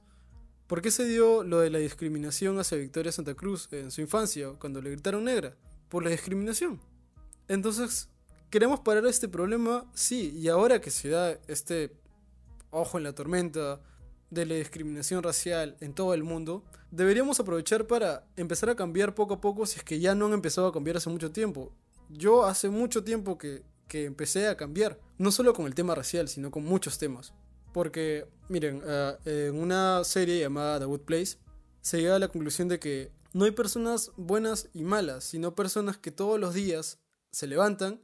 ¿Por 0.67 0.81
qué 0.81 0.91
se 0.91 1.05
dio 1.05 1.45
lo 1.45 1.61
de 1.61 1.71
la 1.71 1.79
discriminación 1.79 2.59
hacia 2.59 2.79
Victoria 2.79 3.13
Santa 3.13 3.35
Cruz 3.35 3.69
en 3.73 3.91
su 3.91 4.01
infancia 4.01 4.49
cuando 4.59 4.81
le 4.81 4.91
gritaron 4.91 5.25
negra? 5.25 5.55
Por 5.89 6.05
la 6.05 6.11
discriminación. 6.11 6.81
Entonces, 7.49 8.09
¿Queremos 8.55 8.79
parar 8.79 9.05
este 9.07 9.27
problema? 9.27 9.85
Sí, 9.95 10.33
y 10.39 10.47
ahora 10.47 10.81
que 10.81 10.93
se 10.93 11.09
da 11.09 11.41
este 11.49 11.91
ojo 12.71 12.99
en 12.99 13.03
la 13.03 13.13
tormenta 13.13 13.81
de 14.31 14.47
la 14.47 14.55
discriminación 14.55 15.25
racial 15.25 15.77
en 15.81 15.93
todo 15.93 16.15
el 16.15 16.23
mundo, 16.23 16.63
deberíamos 16.93 17.41
aprovechar 17.41 17.89
para 17.89 18.29
empezar 18.37 18.71
a 18.71 18.77
cambiar 18.77 19.17
poco 19.17 19.35
a 19.35 19.41
poco 19.41 19.67
si 19.67 19.79
es 19.79 19.83
que 19.83 19.99
ya 19.99 20.15
no 20.15 20.27
han 20.27 20.35
empezado 20.35 20.69
a 20.69 20.73
cambiar 20.73 20.99
hace 20.99 21.11
mucho 21.11 21.33
tiempo. 21.33 21.73
Yo 22.09 22.45
hace 22.45 22.69
mucho 22.69 23.03
tiempo 23.03 23.39
que, 23.39 23.65
que 23.89 24.05
empecé 24.05 24.47
a 24.47 24.57
cambiar, 24.57 25.01
no 25.19 25.33
solo 25.33 25.53
con 25.53 25.67
el 25.67 25.75
tema 25.75 25.97
racial, 25.97 26.29
sino 26.29 26.53
con 26.53 26.63
muchos 26.63 26.97
temas. 26.97 27.35
Porque, 27.73 28.29
miren, 28.49 28.85
uh, 28.85 29.17
en 29.29 29.59
una 29.59 30.05
serie 30.05 30.39
llamada 30.39 30.79
The 30.79 30.85
Good 30.85 31.01
Place, 31.01 31.39
se 31.81 32.01
llega 32.01 32.15
a 32.15 32.21
la 32.21 32.29
conclusión 32.29 32.69
de 32.69 32.79
que 32.79 33.11
no 33.33 33.47
hay 33.47 33.51
personas 33.51 34.13
buenas 34.17 34.69
y 34.73 34.85
malas, 34.85 35.25
sino 35.25 35.57
personas 35.57 35.99
que 35.99 36.13
todos 36.13 36.39
los 36.39 36.55
días 36.55 37.01
se 37.33 37.49
levantan 37.49 38.04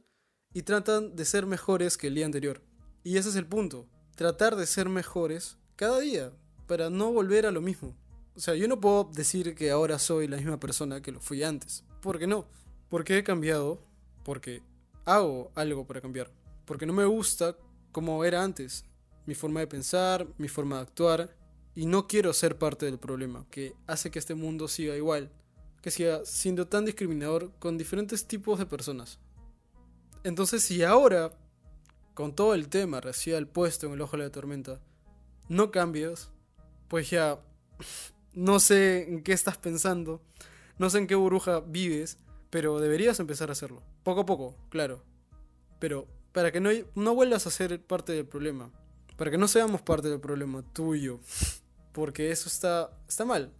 y 0.53 0.63
tratan 0.63 1.15
de 1.15 1.25
ser 1.25 1.45
mejores 1.45 1.97
que 1.97 2.07
el 2.07 2.15
día 2.15 2.25
anterior. 2.25 2.61
Y 3.03 3.17
ese 3.17 3.29
es 3.29 3.35
el 3.35 3.47
punto, 3.47 3.87
tratar 4.15 4.55
de 4.55 4.65
ser 4.65 4.89
mejores 4.89 5.57
cada 5.75 5.99
día, 5.99 6.31
para 6.67 6.89
no 6.89 7.11
volver 7.11 7.45
a 7.45 7.51
lo 7.51 7.59
mismo. 7.59 7.95
O 8.35 8.39
sea, 8.39 8.55
yo 8.55 8.67
no 8.67 8.79
puedo 8.79 9.09
decir 9.13 9.55
que 9.55 9.71
ahora 9.71 9.99
soy 9.99 10.27
la 10.27 10.37
misma 10.37 10.59
persona 10.59 11.01
que 11.01 11.11
lo 11.11 11.19
fui 11.19 11.43
antes. 11.43 11.83
¿Por 12.01 12.17
qué 12.17 12.27
no? 12.27 12.47
Porque 12.89 13.17
he 13.17 13.23
cambiado, 13.23 13.83
porque 14.23 14.61
hago 15.05 15.51
algo 15.55 15.85
para 15.85 15.99
cambiar. 15.99 16.31
Porque 16.65 16.85
no 16.85 16.93
me 16.93 17.03
gusta 17.03 17.57
como 17.91 18.23
era 18.23 18.41
antes, 18.41 18.85
mi 19.25 19.35
forma 19.35 19.59
de 19.59 19.67
pensar, 19.67 20.25
mi 20.37 20.47
forma 20.47 20.77
de 20.77 20.81
actuar, 20.83 21.35
y 21.75 21.85
no 21.85 22.07
quiero 22.07 22.31
ser 22.31 22.57
parte 22.57 22.85
del 22.85 22.99
problema, 22.99 23.45
que 23.49 23.75
hace 23.87 24.09
que 24.11 24.19
este 24.19 24.35
mundo 24.35 24.67
siga 24.67 24.95
igual, 24.95 25.29
que 25.81 25.91
siga 25.91 26.21
siendo 26.25 26.67
tan 26.67 26.85
discriminador 26.85 27.51
con 27.59 27.77
diferentes 27.77 28.25
tipos 28.25 28.59
de 28.59 28.65
personas. 28.65 29.19
Entonces, 30.23 30.61
si 30.61 30.83
ahora, 30.83 31.31
con 32.13 32.35
todo 32.35 32.53
el 32.53 32.69
tema 32.69 33.01
racial 33.01 33.47
puesto 33.47 33.87
en 33.87 33.93
el 33.93 34.01
ojo 34.01 34.17
de 34.17 34.23
la 34.23 34.31
tormenta, 34.31 34.79
no 35.49 35.71
cambias, 35.71 36.29
pues 36.87 37.09
ya 37.09 37.39
no 38.33 38.59
sé 38.59 39.09
en 39.09 39.23
qué 39.23 39.33
estás 39.33 39.57
pensando, 39.57 40.21
no 40.77 40.89
sé 40.89 40.99
en 40.99 41.07
qué 41.07 41.15
burbuja 41.15 41.61
vives, 41.61 42.19
pero 42.49 42.79
deberías 42.79 43.19
empezar 43.19 43.49
a 43.49 43.53
hacerlo. 43.53 43.81
Poco 44.03 44.21
a 44.21 44.25
poco, 44.25 44.55
claro. 44.69 45.03
Pero 45.79 46.07
para 46.31 46.51
que 46.51 46.59
no, 46.59 46.69
no 46.95 47.15
vuelvas 47.15 47.47
a 47.47 47.51
ser 47.51 47.81
parte 47.81 48.13
del 48.13 48.25
problema. 48.25 48.71
Para 49.17 49.31
que 49.31 49.37
no 49.37 49.47
seamos 49.47 49.81
parte 49.81 50.09
del 50.09 50.19
problema, 50.19 50.63
tú 50.73 50.93
y 50.93 51.01
yo. 51.01 51.19
Porque 51.93 52.31
eso 52.31 52.47
está, 52.47 52.97
está 53.07 53.25
mal. 53.25 53.51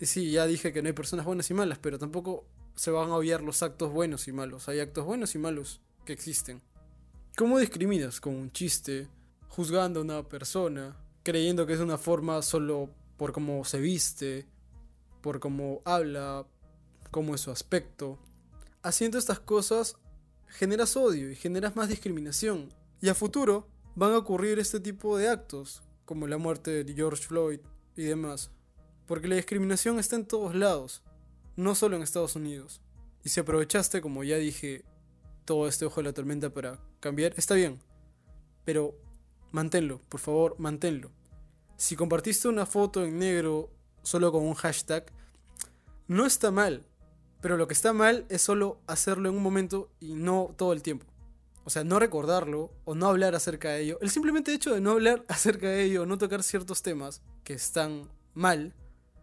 Y 0.00 0.06
sí, 0.06 0.30
ya 0.30 0.46
dije 0.46 0.72
que 0.72 0.80
no 0.80 0.88
hay 0.88 0.94
personas 0.94 1.26
buenas 1.26 1.50
y 1.50 1.54
malas, 1.54 1.78
pero 1.78 1.98
tampoco 1.98 2.46
se 2.76 2.90
van 2.90 3.10
a 3.10 3.16
obviar 3.16 3.42
los 3.42 3.62
actos 3.62 3.92
buenos 3.92 4.28
y 4.28 4.32
malos. 4.32 4.68
Hay 4.68 4.80
actos 4.80 5.04
buenos 5.04 5.34
y 5.34 5.38
malos 5.38 5.80
que 6.08 6.14
existen. 6.14 6.62
¿Cómo 7.36 7.58
discriminas 7.58 8.18
con 8.18 8.34
un 8.34 8.50
chiste, 8.50 9.08
juzgando 9.46 10.00
a 10.00 10.02
una 10.02 10.26
persona, 10.26 10.96
creyendo 11.22 11.66
que 11.66 11.74
es 11.74 11.80
una 11.80 11.98
forma 11.98 12.40
solo 12.40 12.88
por 13.18 13.32
cómo 13.32 13.62
se 13.66 13.78
viste, 13.78 14.46
por 15.20 15.38
cómo 15.38 15.82
habla, 15.84 16.46
cómo 17.10 17.34
es 17.34 17.42
su 17.42 17.50
aspecto? 17.50 18.18
Haciendo 18.82 19.18
estas 19.18 19.38
cosas 19.38 19.96
generas 20.46 20.96
odio 20.96 21.30
y 21.30 21.36
generas 21.36 21.76
más 21.76 21.90
discriminación. 21.90 22.72
Y 23.02 23.10
a 23.10 23.14
futuro 23.14 23.68
van 23.94 24.12
a 24.12 24.18
ocurrir 24.18 24.58
este 24.58 24.80
tipo 24.80 25.18
de 25.18 25.28
actos, 25.28 25.82
como 26.06 26.26
la 26.26 26.38
muerte 26.38 26.84
de 26.84 26.94
George 26.94 27.22
Floyd 27.22 27.60
y 27.96 28.04
demás. 28.04 28.50
Porque 29.04 29.28
la 29.28 29.36
discriminación 29.36 29.98
está 29.98 30.16
en 30.16 30.24
todos 30.24 30.54
lados, 30.54 31.02
no 31.54 31.74
solo 31.74 31.96
en 31.96 32.02
Estados 32.02 32.34
Unidos. 32.34 32.80
Y 33.24 33.28
si 33.28 33.40
aprovechaste, 33.40 34.00
como 34.00 34.24
ya 34.24 34.38
dije, 34.38 34.86
todo 35.48 35.66
este 35.66 35.86
ojo 35.86 36.02
de 36.02 36.04
la 36.04 36.12
tormenta 36.12 36.50
para 36.50 36.78
cambiar, 37.00 37.32
está 37.38 37.54
bien. 37.54 37.80
Pero 38.66 38.94
manténlo, 39.50 39.98
por 40.10 40.20
favor, 40.20 40.54
manténlo. 40.58 41.10
Si 41.78 41.96
compartiste 41.96 42.48
una 42.48 42.66
foto 42.66 43.02
en 43.02 43.18
negro 43.18 43.70
solo 44.02 44.30
con 44.30 44.44
un 44.44 44.52
hashtag, 44.52 45.06
no 46.06 46.26
está 46.26 46.50
mal. 46.50 46.84
Pero 47.40 47.56
lo 47.56 47.66
que 47.66 47.72
está 47.72 47.94
mal 47.94 48.26
es 48.28 48.42
solo 48.42 48.82
hacerlo 48.86 49.30
en 49.30 49.36
un 49.36 49.42
momento 49.42 49.90
y 50.00 50.16
no 50.16 50.54
todo 50.58 50.74
el 50.74 50.82
tiempo. 50.82 51.06
O 51.64 51.70
sea, 51.70 51.82
no 51.82 51.98
recordarlo 51.98 52.70
o 52.84 52.94
no 52.94 53.06
hablar 53.06 53.34
acerca 53.34 53.70
de 53.70 53.80
ello. 53.80 53.98
El 54.02 54.10
simplemente 54.10 54.52
hecho 54.52 54.74
de 54.74 54.82
no 54.82 54.90
hablar 54.90 55.24
acerca 55.28 55.70
de 55.70 55.82
ello, 55.82 56.04
no 56.04 56.18
tocar 56.18 56.42
ciertos 56.42 56.82
temas 56.82 57.22
que 57.42 57.54
están 57.54 58.06
mal, 58.34 58.74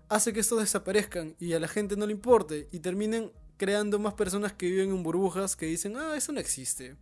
hace 0.09 0.33
que 0.33 0.39
estos 0.39 0.59
desaparezcan 0.59 1.35
y 1.39 1.53
a 1.53 1.59
la 1.59 1.67
gente 1.67 1.95
no 1.95 2.07
le 2.07 2.13
importe 2.13 2.67
y 2.71 2.79
terminen 2.79 3.31
creando 3.57 3.99
más 3.99 4.13
personas 4.13 4.53
que 4.53 4.67
viven 4.67 4.89
en 4.89 5.03
burbujas 5.03 5.55
que 5.55 5.65
dicen, 5.65 5.95
ah, 5.97 6.15
eso 6.15 6.31
no 6.31 6.39
existe. 6.39 6.95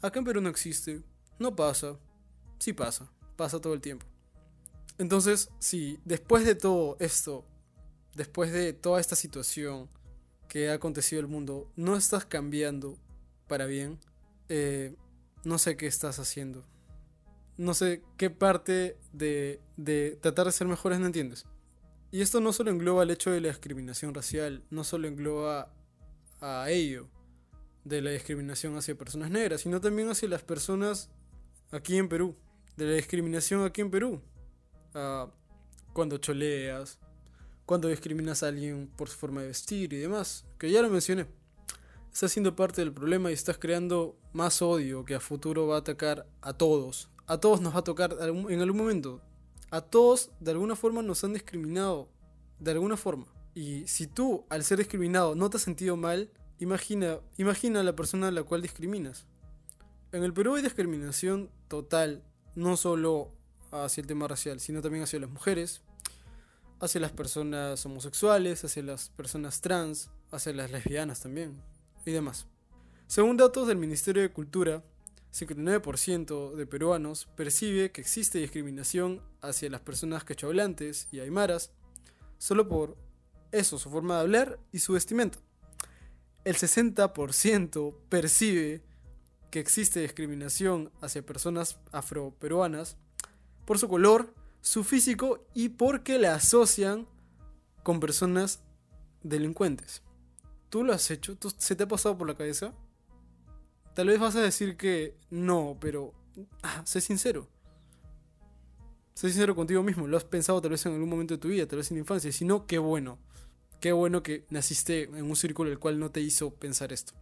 Acá 0.00 0.18
en 0.18 0.24
Perú 0.24 0.40
no 0.40 0.48
existe. 0.48 1.02
No 1.38 1.54
pasa. 1.54 1.98
Sí 2.58 2.72
pasa. 2.72 3.10
Pasa 3.36 3.60
todo 3.60 3.74
el 3.74 3.80
tiempo. 3.80 4.06
Entonces, 4.98 5.50
si 5.58 5.98
después 6.04 6.44
de 6.44 6.54
todo 6.54 6.96
esto, 7.00 7.44
después 8.14 8.52
de 8.52 8.72
toda 8.72 9.00
esta 9.00 9.16
situación, 9.16 9.88
que 10.48 10.68
ha 10.68 10.74
acontecido 10.74 11.20
en 11.20 11.24
el 11.24 11.32
mundo, 11.32 11.72
no 11.76 11.96
estás 11.96 12.26
cambiando 12.26 12.98
para 13.48 13.64
bien, 13.64 13.98
eh, 14.50 14.94
no 15.44 15.56
sé 15.56 15.78
qué 15.78 15.86
estás 15.86 16.18
haciendo. 16.18 16.62
No 17.56 17.72
sé 17.72 18.02
qué 18.18 18.28
parte 18.28 18.98
de, 19.14 19.60
de 19.78 20.18
tratar 20.20 20.44
de 20.44 20.52
ser 20.52 20.66
mejores 20.66 21.00
no 21.00 21.06
entiendes. 21.06 21.46
Y 22.12 22.20
esto 22.20 22.40
no 22.40 22.52
solo 22.52 22.70
engloba 22.70 23.04
el 23.04 23.10
hecho 23.10 23.30
de 23.30 23.40
la 23.40 23.48
discriminación 23.48 24.12
racial, 24.12 24.62
no 24.68 24.84
solo 24.84 25.08
engloba 25.08 25.74
a 26.42 26.70
ello, 26.70 27.08
de 27.84 28.02
la 28.02 28.10
discriminación 28.10 28.76
hacia 28.76 28.94
personas 28.94 29.30
negras, 29.30 29.62
sino 29.62 29.80
también 29.80 30.10
hacia 30.10 30.28
las 30.28 30.42
personas 30.42 31.08
aquí 31.70 31.96
en 31.96 32.10
Perú, 32.10 32.36
de 32.76 32.84
la 32.84 32.92
discriminación 32.92 33.64
aquí 33.64 33.80
en 33.80 33.90
Perú. 33.90 34.20
Ah, 34.94 35.32
cuando 35.94 36.18
choleas, 36.18 36.98
cuando 37.64 37.88
discriminas 37.88 38.42
a 38.42 38.48
alguien 38.48 38.88
por 38.94 39.08
su 39.08 39.16
forma 39.16 39.40
de 39.40 39.46
vestir 39.46 39.90
y 39.94 39.96
demás, 39.96 40.44
que 40.58 40.70
ya 40.70 40.82
lo 40.82 40.90
mencioné. 40.90 41.26
Estás 42.12 42.32
siendo 42.32 42.54
parte 42.54 42.82
del 42.82 42.92
problema 42.92 43.30
y 43.30 43.34
estás 43.34 43.56
creando 43.56 44.18
más 44.34 44.60
odio 44.60 45.06
que 45.06 45.14
a 45.14 45.20
futuro 45.20 45.66
va 45.66 45.76
a 45.76 45.78
atacar 45.78 46.26
a 46.42 46.52
todos. 46.52 47.08
A 47.26 47.38
todos 47.38 47.62
nos 47.62 47.74
va 47.74 47.78
a 47.78 47.84
tocar 47.84 48.14
en 48.20 48.60
algún 48.60 48.76
momento. 48.76 49.22
A 49.72 49.80
todos 49.80 50.30
de 50.38 50.50
alguna 50.50 50.76
forma 50.76 51.00
nos 51.00 51.24
han 51.24 51.32
discriminado. 51.32 52.10
De 52.58 52.72
alguna 52.72 52.98
forma. 52.98 53.26
Y 53.54 53.86
si 53.88 54.06
tú, 54.06 54.44
al 54.50 54.64
ser 54.64 54.76
discriminado, 54.76 55.34
no 55.34 55.48
te 55.48 55.56
has 55.56 55.62
sentido 55.62 55.96
mal, 55.96 56.30
imagina, 56.58 57.20
imagina 57.38 57.80
a 57.80 57.82
la 57.82 57.96
persona 57.96 58.28
a 58.28 58.30
la 58.32 58.42
cual 58.42 58.60
discriminas. 58.60 59.26
En 60.12 60.24
el 60.24 60.34
Perú 60.34 60.56
hay 60.56 60.62
discriminación 60.62 61.50
total, 61.68 62.22
no 62.54 62.76
solo 62.76 63.32
hacia 63.70 64.02
el 64.02 64.06
tema 64.06 64.28
racial, 64.28 64.60
sino 64.60 64.82
también 64.82 65.04
hacia 65.04 65.20
las 65.20 65.30
mujeres, 65.30 65.80
hacia 66.78 67.00
las 67.00 67.12
personas 67.12 67.84
homosexuales, 67.86 68.62
hacia 68.64 68.82
las 68.82 69.08
personas 69.08 69.62
trans, 69.62 70.10
hacia 70.30 70.52
las 70.52 70.70
lesbianas 70.70 71.20
también 71.20 71.62
y 72.04 72.10
demás. 72.10 72.46
Según 73.06 73.38
datos 73.38 73.66
del 73.68 73.78
Ministerio 73.78 74.20
de 74.20 74.32
Cultura, 74.32 74.84
59% 75.32 76.54
de 76.54 76.66
peruanos 76.66 77.26
percibe 77.36 77.90
que 77.90 78.02
existe 78.02 78.38
discriminación 78.38 79.22
hacia 79.40 79.70
las 79.70 79.80
personas 79.80 80.24
quechohablantes 80.24 81.08
y 81.10 81.20
aymaras 81.20 81.72
solo 82.38 82.68
por 82.68 82.96
eso, 83.50 83.78
su 83.78 83.90
forma 83.90 84.16
de 84.16 84.20
hablar 84.20 84.60
y 84.72 84.80
su 84.80 84.92
vestimenta. 84.94 85.38
El 86.44 86.56
60% 86.56 87.94
percibe 88.08 88.82
que 89.50 89.60
existe 89.60 90.00
discriminación 90.00 90.90
hacia 91.00 91.24
personas 91.24 91.78
afroperuanas 91.92 92.96
por 93.64 93.78
su 93.78 93.88
color, 93.88 94.34
su 94.60 94.84
físico 94.84 95.46
y 95.54 95.70
porque 95.70 96.18
la 96.18 96.34
asocian 96.34 97.06
con 97.82 98.00
personas 98.00 98.60
delincuentes. 99.22 100.02
¿Tú 100.68 100.84
lo 100.84 100.92
has 100.92 101.10
hecho? 101.10 101.36
¿Se 101.58 101.76
te 101.76 101.84
ha 101.84 101.88
pasado 101.88 102.16
por 102.18 102.26
la 102.26 102.36
cabeza? 102.36 102.74
Tal 103.94 104.06
vez 104.06 104.18
vas 104.18 104.36
a 104.36 104.40
decir 104.40 104.76
que 104.76 105.16
no, 105.30 105.76
pero 105.80 106.12
ah, 106.62 106.82
sé 106.84 107.00
sincero. 107.00 107.48
Sé 109.14 109.28
sincero 109.28 109.54
contigo 109.54 109.82
mismo. 109.82 110.06
Lo 110.06 110.16
has 110.16 110.24
pensado 110.24 110.60
tal 110.60 110.70
vez 110.70 110.84
en 110.86 110.92
algún 110.92 111.08
momento 111.08 111.34
de 111.34 111.38
tu 111.38 111.48
vida, 111.48 111.66
tal 111.66 111.78
vez 111.78 111.90
en 111.90 111.96
la 111.98 112.00
infancia. 112.00 112.32
Si 112.32 112.44
no, 112.44 112.66
qué 112.66 112.78
bueno. 112.78 113.18
Qué 113.80 113.92
bueno 113.92 114.22
que 114.22 114.46
naciste 114.48 115.04
en 115.04 115.24
un 115.24 115.36
círculo 115.36 115.70
el 115.70 115.78
cual 115.78 115.98
no 115.98 116.10
te 116.10 116.20
hizo 116.20 116.54
pensar 116.54 116.92
esto. 116.92 117.12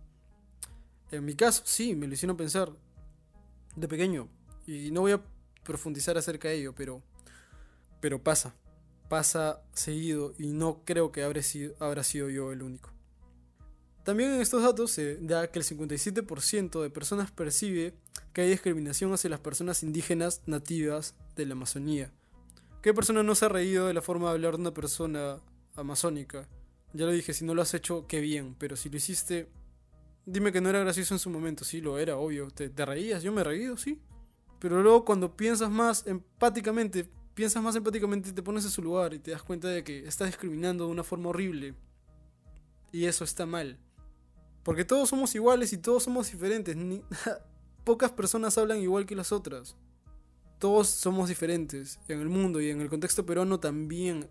En 1.11 1.25
mi 1.25 1.35
caso, 1.35 1.62
sí, 1.65 1.97
me 1.97 2.07
lo 2.07 2.15
hicieron 2.15 2.37
pensar 2.37 2.71
de 3.75 3.89
pequeño. 3.89 4.29
Y 4.67 4.91
no 4.93 5.00
voy 5.00 5.12
a 5.12 5.23
profundizar 5.65 6.17
acerca 6.17 6.49
de 6.49 6.57
ello, 6.57 6.75
pero 6.75 7.03
pero 8.00 8.23
pasa, 8.23 8.55
pasa 9.09 9.62
seguido 9.73 10.35
y 10.39 10.53
no 10.53 10.83
creo 10.85 11.12
que 11.12 11.23
habrá 11.23 11.43
sido, 11.43 11.75
habrá 11.79 12.03
sido 12.03 12.31
yo 12.31 12.53
el 12.53 12.62
único. 12.62 12.91
También 14.04 14.33
en 14.33 14.40
estos 14.40 14.62
datos 14.62 14.90
se 14.90 15.16
da 15.16 15.50
que 15.50 15.59
el 15.59 15.64
57% 15.64 16.83
de 16.83 16.90
personas 16.90 17.30
percibe 17.30 17.95
que 18.33 18.42
hay 18.42 18.49
discriminación 18.49 19.12
hacia 19.12 19.30
las 19.30 19.40
personas 19.40 19.83
indígenas 19.83 20.42
nativas 20.47 21.14
de 21.37 21.47
la 21.47 21.52
Amazonía. 21.52 22.12
¿Qué 22.83 22.95
persona 22.95 23.23
no 23.23 23.35
se 23.35 23.45
ha 23.45 23.50
reído 23.50 23.87
de 23.87 23.95
la 23.95 24.00
forma 24.00 24.28
de 24.28 24.33
hablar 24.33 24.54
de 24.54 24.62
una 24.62 24.75
persona 24.75 25.38
amazónica? 25.76 26.49
Ya 26.95 27.04
lo 27.04 27.12
dije, 27.12 27.35
si 27.35 27.45
no 27.45 27.54
lo 27.54 27.62
has 27.62 27.75
hecho, 27.75 28.07
qué 28.07 28.21
bien, 28.21 28.57
pero 28.59 28.75
si 28.75 28.88
lo 28.88 28.97
hiciste, 28.97 29.49
dime 30.25 30.50
que 30.50 30.61
no 30.61 30.71
era 30.71 30.80
gracioso 30.80 31.14
en 31.14 31.19
su 31.19 31.28
momento. 31.28 31.64
Sí, 31.64 31.80
lo 31.80 31.99
era, 31.99 32.16
obvio. 32.16 32.50
¿Te, 32.50 32.71
te 32.71 32.87
reías? 32.87 33.23
Yo 33.23 33.33
me 33.33 33.42
he 33.42 33.45
reído, 33.45 33.76
sí. 33.76 34.00
Pero 34.59 34.83
luego 34.83 35.04
cuando 35.04 35.37
piensas 35.37 35.71
más 35.71 36.07
empáticamente, 36.07 37.09
piensas 37.35 37.62
más 37.62 37.76
empáticamente 37.76 38.30
y 38.30 38.33
te 38.33 38.42
pones 38.42 38.64
en 38.64 38.71
su 38.71 38.83
lugar 38.83 39.12
y 39.14 39.19
te 39.19 39.30
das 39.30 39.42
cuenta 39.42 39.69
de 39.69 39.85
que 39.85 40.07
estás 40.07 40.28
discriminando 40.28 40.87
de 40.87 40.92
una 40.92 41.04
forma 41.04 41.28
horrible. 41.28 41.75
Y 42.92 43.04
eso 43.04 43.25
está 43.25 43.47
mal. 43.47 43.78
Porque 44.62 44.85
todos 44.85 45.09
somos 45.09 45.35
iguales 45.35 45.73
y 45.73 45.79
todos 45.79 46.05
somos 46.05 46.31
diferentes. 46.31 46.76
pocas 47.85 48.12
personas 48.12 48.59
hablan 48.59 48.79
igual 48.79 49.07
que 49.07 49.17
las 49.17 49.33
otras. 49.33 49.76
Todos 50.59 50.88
somos 50.88 51.29
diferentes. 51.29 51.99
En 52.09 52.21
el 52.21 52.29
mundo 52.29 52.61
y 52.61 52.71
en 52.71 52.81
el 52.81 52.90
contexto 52.90 53.25
peruano 53.25 53.61
también 53.61 54.29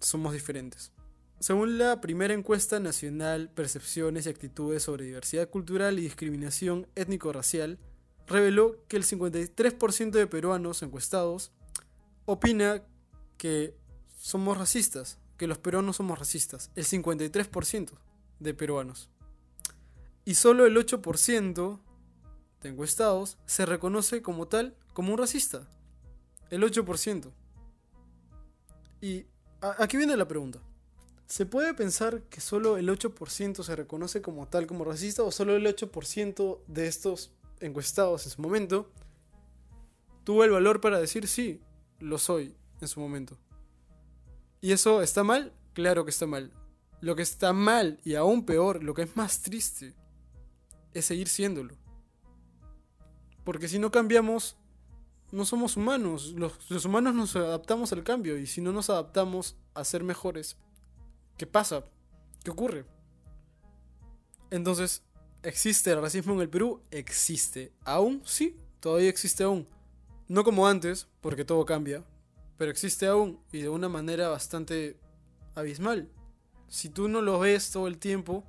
somos 0.00 0.32
diferentes. 0.32 0.92
Según 1.40 1.78
la 1.78 2.00
primera 2.00 2.32
encuesta 2.32 2.80
nacional 2.80 3.50
Percepciones 3.50 4.26
y 4.26 4.30
Actitudes 4.30 4.82
sobre 4.82 5.04
Diversidad 5.04 5.50
Cultural 5.50 5.98
y 5.98 6.02
Discriminación 6.02 6.86
Étnico-Racial, 6.94 7.78
reveló 8.26 8.78
que 8.88 8.96
el 8.96 9.04
53% 9.04 10.10
de 10.10 10.26
peruanos 10.26 10.82
encuestados 10.82 11.52
opina 12.24 12.82
que 13.36 13.76
somos 14.16 14.56
racistas, 14.56 15.18
que 15.36 15.46
los 15.46 15.58
peruanos 15.58 15.96
somos 15.96 16.18
racistas, 16.18 16.70
el 16.76 16.86
53% 16.86 17.90
de 18.40 18.54
peruanos. 18.54 19.10
Y 20.24 20.34
solo 20.34 20.66
el 20.66 20.76
8% 20.76 21.80
de 22.62 22.68
encuestados 22.68 23.38
se 23.46 23.66
reconoce 23.66 24.22
como 24.22 24.48
tal, 24.48 24.76
como 24.92 25.12
un 25.12 25.18
racista. 25.18 25.68
El 26.50 26.62
8%. 26.62 27.30
Y 29.00 29.26
aquí 29.60 29.96
viene 29.96 30.16
la 30.16 30.26
pregunta. 30.26 30.60
¿Se 31.26 31.46
puede 31.46 31.74
pensar 31.74 32.22
que 32.24 32.40
solo 32.40 32.76
el 32.76 32.88
8% 32.88 33.62
se 33.62 33.76
reconoce 33.76 34.22
como 34.22 34.46
tal, 34.46 34.66
como 34.66 34.84
racista, 34.84 35.22
o 35.22 35.30
solo 35.30 35.56
el 35.56 35.66
8% 35.66 36.60
de 36.66 36.86
estos 36.86 37.32
encuestados 37.60 38.24
en 38.26 38.32
su 38.32 38.42
momento 38.42 38.90
tuvo 40.24 40.44
el 40.44 40.50
valor 40.50 40.80
para 40.80 40.98
decir 40.98 41.28
sí, 41.28 41.60
lo 41.98 42.18
soy 42.18 42.54
en 42.80 42.88
su 42.88 43.00
momento? 43.00 43.38
¿Y 44.60 44.72
eso 44.72 45.02
está 45.02 45.22
mal? 45.22 45.52
Claro 45.74 46.04
que 46.04 46.10
está 46.10 46.26
mal. 46.26 46.52
Lo 47.00 47.16
que 47.16 47.22
está 47.22 47.52
mal 47.52 48.00
y 48.04 48.14
aún 48.14 48.46
peor, 48.46 48.82
lo 48.82 48.94
que 48.94 49.02
es 49.02 49.16
más 49.16 49.42
triste, 49.42 49.94
es 50.94 51.04
seguir 51.04 51.28
siéndolo. 51.28 51.74
Porque 53.44 53.68
si 53.68 53.78
no 53.78 53.90
cambiamos, 53.90 54.56
no 55.30 55.44
somos 55.44 55.76
humanos. 55.76 56.32
Los, 56.32 56.84
humanos 56.84 57.14
nos 57.14 57.36
adaptamos 57.36 57.92
al 57.92 58.04
cambio 58.04 58.38
y 58.38 58.46
si 58.46 58.60
no 58.60 58.72
nos 58.72 58.88
adaptamos 58.88 59.56
a 59.74 59.84
ser 59.84 60.02
mejores, 60.02 60.56
¿qué 61.36 61.46
pasa? 61.46 61.84
¿Qué 62.42 62.50
ocurre? 62.50 62.86
Entonces, 64.50 65.02
¿existe 65.42 65.90
el 65.90 66.00
racismo 66.00 66.34
en 66.34 66.40
el 66.40 66.48
Perú? 66.48 66.82
Existe. 66.90 67.72
¿Aún? 67.84 68.22
Sí, 68.24 68.56
todavía 68.80 69.08
existe 69.08 69.44
aún. 69.44 69.68
No 70.28 70.44
como 70.44 70.66
antes, 70.66 71.08
porque 71.20 71.44
todo 71.44 71.66
cambia, 71.66 72.04
pero 72.56 72.70
existe 72.70 73.06
aún 73.06 73.40
y 73.52 73.58
de 73.58 73.68
una 73.68 73.88
manera 73.88 74.28
bastante 74.28 74.98
abismal. 75.54 76.08
Si 76.68 76.88
tú 76.88 77.08
no 77.08 77.20
lo 77.20 77.38
ves 77.40 77.70
todo 77.70 77.88
el 77.88 77.98
tiempo, 77.98 78.44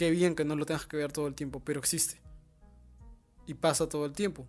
qué 0.00 0.10
bien 0.10 0.34
que 0.34 0.46
no 0.46 0.56
lo 0.56 0.64
tengas 0.64 0.86
que 0.86 0.96
ver 0.96 1.12
todo 1.12 1.26
el 1.26 1.34
tiempo, 1.34 1.60
pero 1.60 1.78
existe. 1.78 2.22
Y 3.46 3.52
pasa 3.52 3.86
todo 3.86 4.06
el 4.06 4.12
tiempo. 4.12 4.48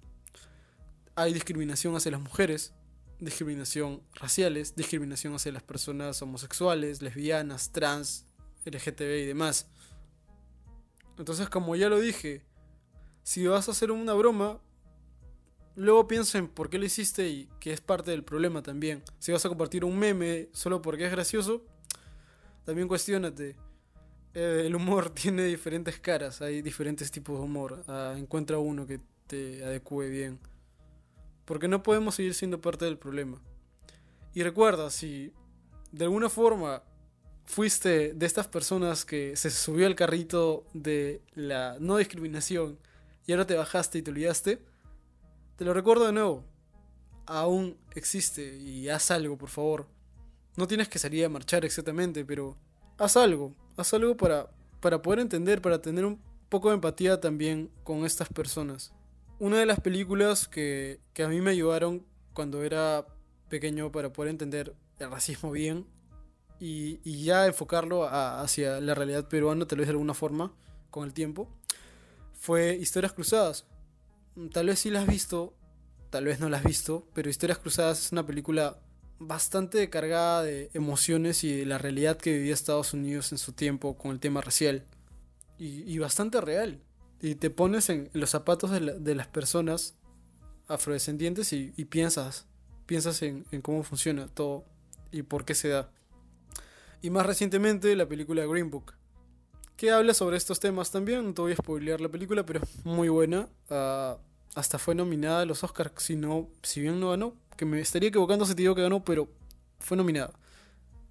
Hay 1.14 1.34
discriminación 1.34 1.94
hacia 1.94 2.10
las 2.10 2.22
mujeres, 2.22 2.74
discriminación 3.20 4.02
raciales, 4.14 4.78
discriminación 4.78 5.36
hacia 5.36 5.52
las 5.52 5.62
personas 5.62 6.22
homosexuales, 6.22 7.02
lesbianas, 7.02 7.74
trans, 7.74 8.26
LGTB 8.64 9.24
y 9.24 9.26
demás. 9.26 9.68
Entonces, 11.18 11.50
como 11.50 11.76
ya 11.76 11.90
lo 11.90 12.00
dije, 12.00 12.46
si 13.22 13.46
vas 13.46 13.68
a 13.68 13.72
hacer 13.72 13.92
una 13.92 14.14
broma, 14.14 14.62
luego 15.76 16.08
piensa 16.08 16.38
en 16.38 16.48
por 16.48 16.70
qué 16.70 16.80
lo 16.80 16.86
hiciste 16.86 17.28
y 17.28 17.50
que 17.60 17.74
es 17.74 17.82
parte 17.82 18.12
del 18.12 18.24
problema 18.24 18.64
también. 18.64 19.04
Si 19.20 19.34
vas 19.34 19.46
a 19.46 19.50
compartir 19.50 19.84
un 19.84 20.00
meme 20.00 20.48
solo 20.54 20.82
porque 20.82 21.08
es 21.08 21.12
gracioso, 21.12 21.66
también 22.64 22.88
cuestionate. 22.88 23.58
Eh, 24.34 24.64
el 24.66 24.76
humor 24.76 25.10
tiene 25.14 25.46
diferentes 25.46 26.00
caras, 26.00 26.42
hay 26.42 26.62
diferentes 26.62 27.12
tipos 27.12 27.38
de 27.38 27.46
humor. 27.46 27.84
Ah, 27.88 28.16
encuentra 28.18 28.58
uno 28.58 28.86
que 28.86 29.00
te 29.28 29.64
adecue 29.64 30.10
bien. 30.10 30.40
Porque 31.46 31.68
no 31.68 31.84
podemos 31.84 32.16
seguir 32.16 32.34
siendo 32.34 32.62
parte 32.62 32.86
del 32.86 32.98
problema. 32.98 33.42
Y 34.34 34.44
recuerda, 34.44 34.90
si 34.90 35.34
de 35.92 36.06
alguna 36.06 36.30
forma 36.30 36.84
fuiste 37.46 38.14
de 38.14 38.26
estas 38.26 38.48
personas 38.48 39.04
que 39.04 39.36
se 39.36 39.50
subió 39.50 39.88
al 39.88 39.96
carrito 39.96 40.66
de 40.74 41.22
la 41.34 41.76
no 41.80 41.98
discriminación 41.98 42.80
y 43.26 43.34
ahora 43.34 43.46
te 43.46 43.56
bajaste 43.56 43.98
y 43.98 44.02
te 44.02 44.12
olvidaste, 44.12 44.64
te 45.58 45.66
lo 45.66 45.74
recuerdo 45.74 46.06
de 46.06 46.14
nuevo. 46.14 46.46
Aún 47.26 47.78
existe 47.94 48.58
y 48.58 48.90
haz 48.90 49.12
algo, 49.12 49.38
por 49.38 49.50
favor. 49.50 49.88
No 50.56 50.68
tienes 50.68 50.88
que 50.90 51.00
salir 51.00 51.26
a 51.26 51.30
marchar 51.30 51.66
exactamente, 51.66 52.26
pero 52.26 52.58
haz 53.02 53.18
algo. 53.18 53.54
Haz 53.78 53.94
algo 53.94 54.16
para, 54.16 54.50
para 54.80 55.02
poder 55.02 55.20
entender, 55.20 55.62
para 55.62 55.82
tener 55.82 56.06
un 56.06 56.22
poco 56.50 56.70
de 56.70 56.76
empatía 56.76 57.20
también 57.20 57.72
con 57.84 58.06
estas 58.06 58.30
personas. 58.30 58.94
Una 59.40 59.58
de 59.58 59.66
las 59.66 59.80
películas 59.80 60.48
que, 60.48 61.00
a 61.24 61.28
mí 61.28 61.42
me 61.42 61.52
ayudaron 61.52 62.06
cuando 62.34 62.64
era 62.64 63.08
pequeño 63.50 63.92
para 63.92 64.14
poder 64.14 64.30
entender 64.30 64.76
el 65.00 65.10
racismo 65.10 65.52
bien 65.52 65.88
y, 66.60 67.00
ya 67.24 67.48
enfocarlo 67.48 68.08
hacia 68.08 68.80
la 68.80 68.94
realidad 68.94 69.28
peruana, 69.28 69.66
tal 69.66 69.80
vez 69.80 69.88
de 69.88 69.94
alguna 69.94 70.14
forma, 70.14 70.54
con 70.92 71.06
el 71.06 71.14
tiempo, 71.14 71.50
fue 72.34 72.76
Historias 72.76 73.14
Cruzadas. 73.14 73.66
Tal 74.54 74.68
vez 74.68 74.80
sí 74.80 74.92
la 74.92 75.02
has 75.02 75.08
visto, 75.08 75.56
tal 76.12 76.26
vez 76.26 76.40
no 76.40 76.50
la 76.50 76.58
has 76.58 76.64
visto, 76.64 77.08
pero 77.14 77.30
Historias 77.30 77.58
Cruzadas 77.58 78.06
es 78.06 78.12
una 78.12 78.26
película 78.26 78.80
bastante 79.22 79.90
cargada 79.90 80.44
de 80.44 80.70
emociones 80.74 81.44
y 81.44 81.56
de 81.56 81.66
la 81.66 81.78
realidad 81.78 82.18
que 82.18 82.34
vivía 82.34 82.54
Estados 82.54 82.94
Unidos 82.94 83.32
en 83.32 83.38
su 83.38 83.54
tiempo 83.54 83.98
con 83.98 84.12
el 84.12 84.20
tema 84.20 84.42
racial. 84.42 84.86
Y, 85.58 86.00
bastante 86.00 86.42
real. 86.42 86.82
Y 87.22 87.36
te 87.36 87.52
pones 87.52 87.90
en 87.90 88.10
los 88.14 88.32
zapatos 88.32 88.72
de, 88.72 89.16
las 89.16 89.28
personas 89.28 89.94
afrodescendientes 90.68 91.54
y, 91.54 91.70
piensas, 91.86 92.48
piensas 92.88 93.22
en, 93.22 93.44
cómo 93.62 93.84
funciona 93.84 94.28
todo 94.28 94.66
y 95.12 95.22
por 95.22 95.46
qué 95.46 95.54
se 95.54 95.70
da. 95.70 95.92
Y 97.04 97.12
más 97.12 97.28
recientemente 97.28 97.96
la 97.96 98.08
película 98.08 98.44
Green 98.48 98.72
Book, 98.72 98.94
que 99.78 99.92
habla 99.92 100.16
sobre 100.16 100.38
estos 100.38 100.60
temas 100.60 100.90
también. 100.90 101.24
No 101.24 101.34
te 101.36 101.42
voy 101.44 101.52
a 101.52 101.58
spoilear 101.58 102.02
la 102.02 102.10
película, 102.10 102.44
pero 102.44 102.62
es 102.64 102.86
muy 102.86 103.10
buena. 103.10 103.48
Ah, 103.70 104.18
hasta 104.56 104.80
fue 104.80 104.96
nominada 104.96 105.42
a 105.42 105.46
los 105.46 105.64
Oscars, 105.64 105.92
si, 105.98 106.16
no, 106.16 106.50
si 106.64 106.82
bien 106.82 107.00
no 107.00 107.12
ganó, 107.12 107.36
que 107.62 107.66
me 107.68 107.80
estaría 107.80 108.10
equivocando 108.10 108.44
si 108.44 108.56
te 108.56 108.64
digo 108.64 108.74
que 108.74 108.82
ganó, 108.82 109.04
pero 109.04 109.30
fue 109.78 109.96
nominada. 109.96 110.34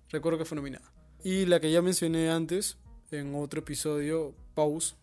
Recuerdo 0.08 0.36
que 0.36 0.44
fue 0.44 0.56
nominada. 0.56 0.92
Y 1.22 1.46
la 1.46 1.60
que 1.60 1.70
ya 1.70 1.80
mencioné 1.80 2.28
antes, 2.28 2.76
en 3.12 3.36
otro 3.36 3.60
episodio, 3.60 4.34
Pause, 4.56 4.96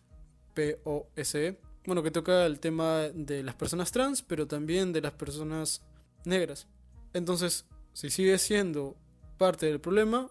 P-O-S-E, 0.52 1.58
bueno, 1.86 2.02
que 2.02 2.10
toca 2.10 2.44
el 2.44 2.60
tema 2.60 3.08
de 3.14 3.42
las 3.42 3.54
personas 3.54 3.90
trans, 3.92 4.20
pero 4.20 4.46
también 4.46 4.92
de 4.92 5.00
las 5.00 5.12
personas 5.12 5.80
negras. 6.26 6.66
Entonces, 7.14 7.64
si 7.94 8.10
sigue 8.10 8.36
siendo 8.36 8.94
parte 9.38 9.64
del 9.64 9.80
problema, 9.80 10.30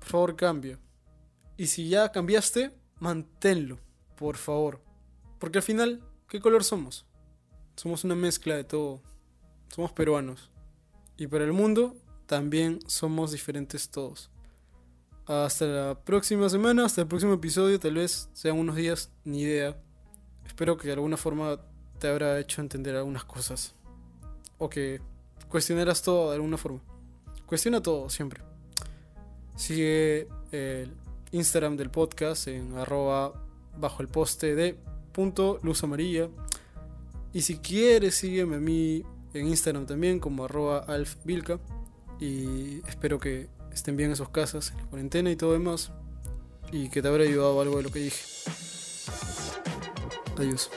por 0.00 0.08
favor 0.08 0.34
cambia. 0.34 0.80
Y 1.56 1.68
si 1.68 1.88
ya 1.88 2.10
cambiaste, 2.10 2.72
manténlo, 2.98 3.78
por 4.16 4.36
favor. 4.36 4.82
Porque 5.38 5.58
al 5.58 5.62
final, 5.62 6.02
¿qué 6.28 6.40
color 6.40 6.64
somos? 6.64 7.06
Somos 7.76 8.02
una 8.02 8.16
mezcla 8.16 8.56
de 8.56 8.64
todo. 8.64 9.00
Somos 9.68 9.92
peruanos. 9.92 10.50
Y 11.16 11.26
para 11.26 11.44
el 11.44 11.52
mundo 11.52 11.96
también 12.26 12.80
somos 12.86 13.32
diferentes 13.32 13.88
todos. 13.88 14.30
Hasta 15.26 15.66
la 15.66 16.00
próxima 16.04 16.48
semana, 16.48 16.84
hasta 16.84 17.00
el 17.00 17.08
próximo 17.08 17.32
episodio, 17.32 17.80
tal 17.80 17.94
vez 17.94 18.28
sean 18.32 18.58
unos 18.58 18.76
días, 18.76 19.10
ni 19.24 19.42
idea. 19.42 19.76
Espero 20.46 20.76
que 20.76 20.86
de 20.86 20.94
alguna 20.94 21.16
forma 21.16 21.58
te 21.98 22.08
habrá 22.08 22.38
hecho 22.38 22.60
entender 22.60 22.94
algunas 22.94 23.24
cosas. 23.24 23.74
O 24.58 24.68
que 24.68 25.00
cuestionaras 25.48 26.02
todo 26.02 26.30
de 26.30 26.36
alguna 26.36 26.56
forma. 26.56 26.80
Cuestiona 27.46 27.82
todo 27.82 28.08
siempre. 28.10 28.42
Sigue 29.56 30.28
el 30.52 30.92
Instagram 31.32 31.76
del 31.76 31.90
podcast 31.90 32.48
en 32.48 32.76
arroba 32.76 33.32
bajo 33.78 34.02
el 34.02 34.08
poste 34.08 34.54
de 34.54 34.78
punto 35.12 35.58
luz 35.62 35.82
amarilla. 35.82 36.28
Y 37.32 37.42
si 37.42 37.58
quieres, 37.58 38.14
sígueme 38.14 38.56
a 38.56 38.60
mí 38.60 39.02
en 39.38 39.48
Instagram 39.48 39.86
también 39.86 40.20
como 40.20 40.44
arroba 40.44 40.78
alfvilca. 40.78 41.58
Y 42.18 42.80
espero 42.88 43.18
que 43.18 43.48
estén 43.72 43.96
bien 43.96 44.10
en 44.10 44.16
sus 44.16 44.30
casas, 44.30 44.70
en 44.70 44.78
la 44.78 44.86
cuarentena 44.86 45.30
y 45.30 45.36
todo 45.36 45.52
demás. 45.52 45.92
Y 46.72 46.88
que 46.88 47.02
te 47.02 47.08
habrá 47.08 47.24
ayudado 47.24 47.60
algo 47.60 47.76
de 47.76 47.82
lo 47.82 47.90
que 47.90 48.00
dije. 48.00 48.22
Adiós. 50.36 50.70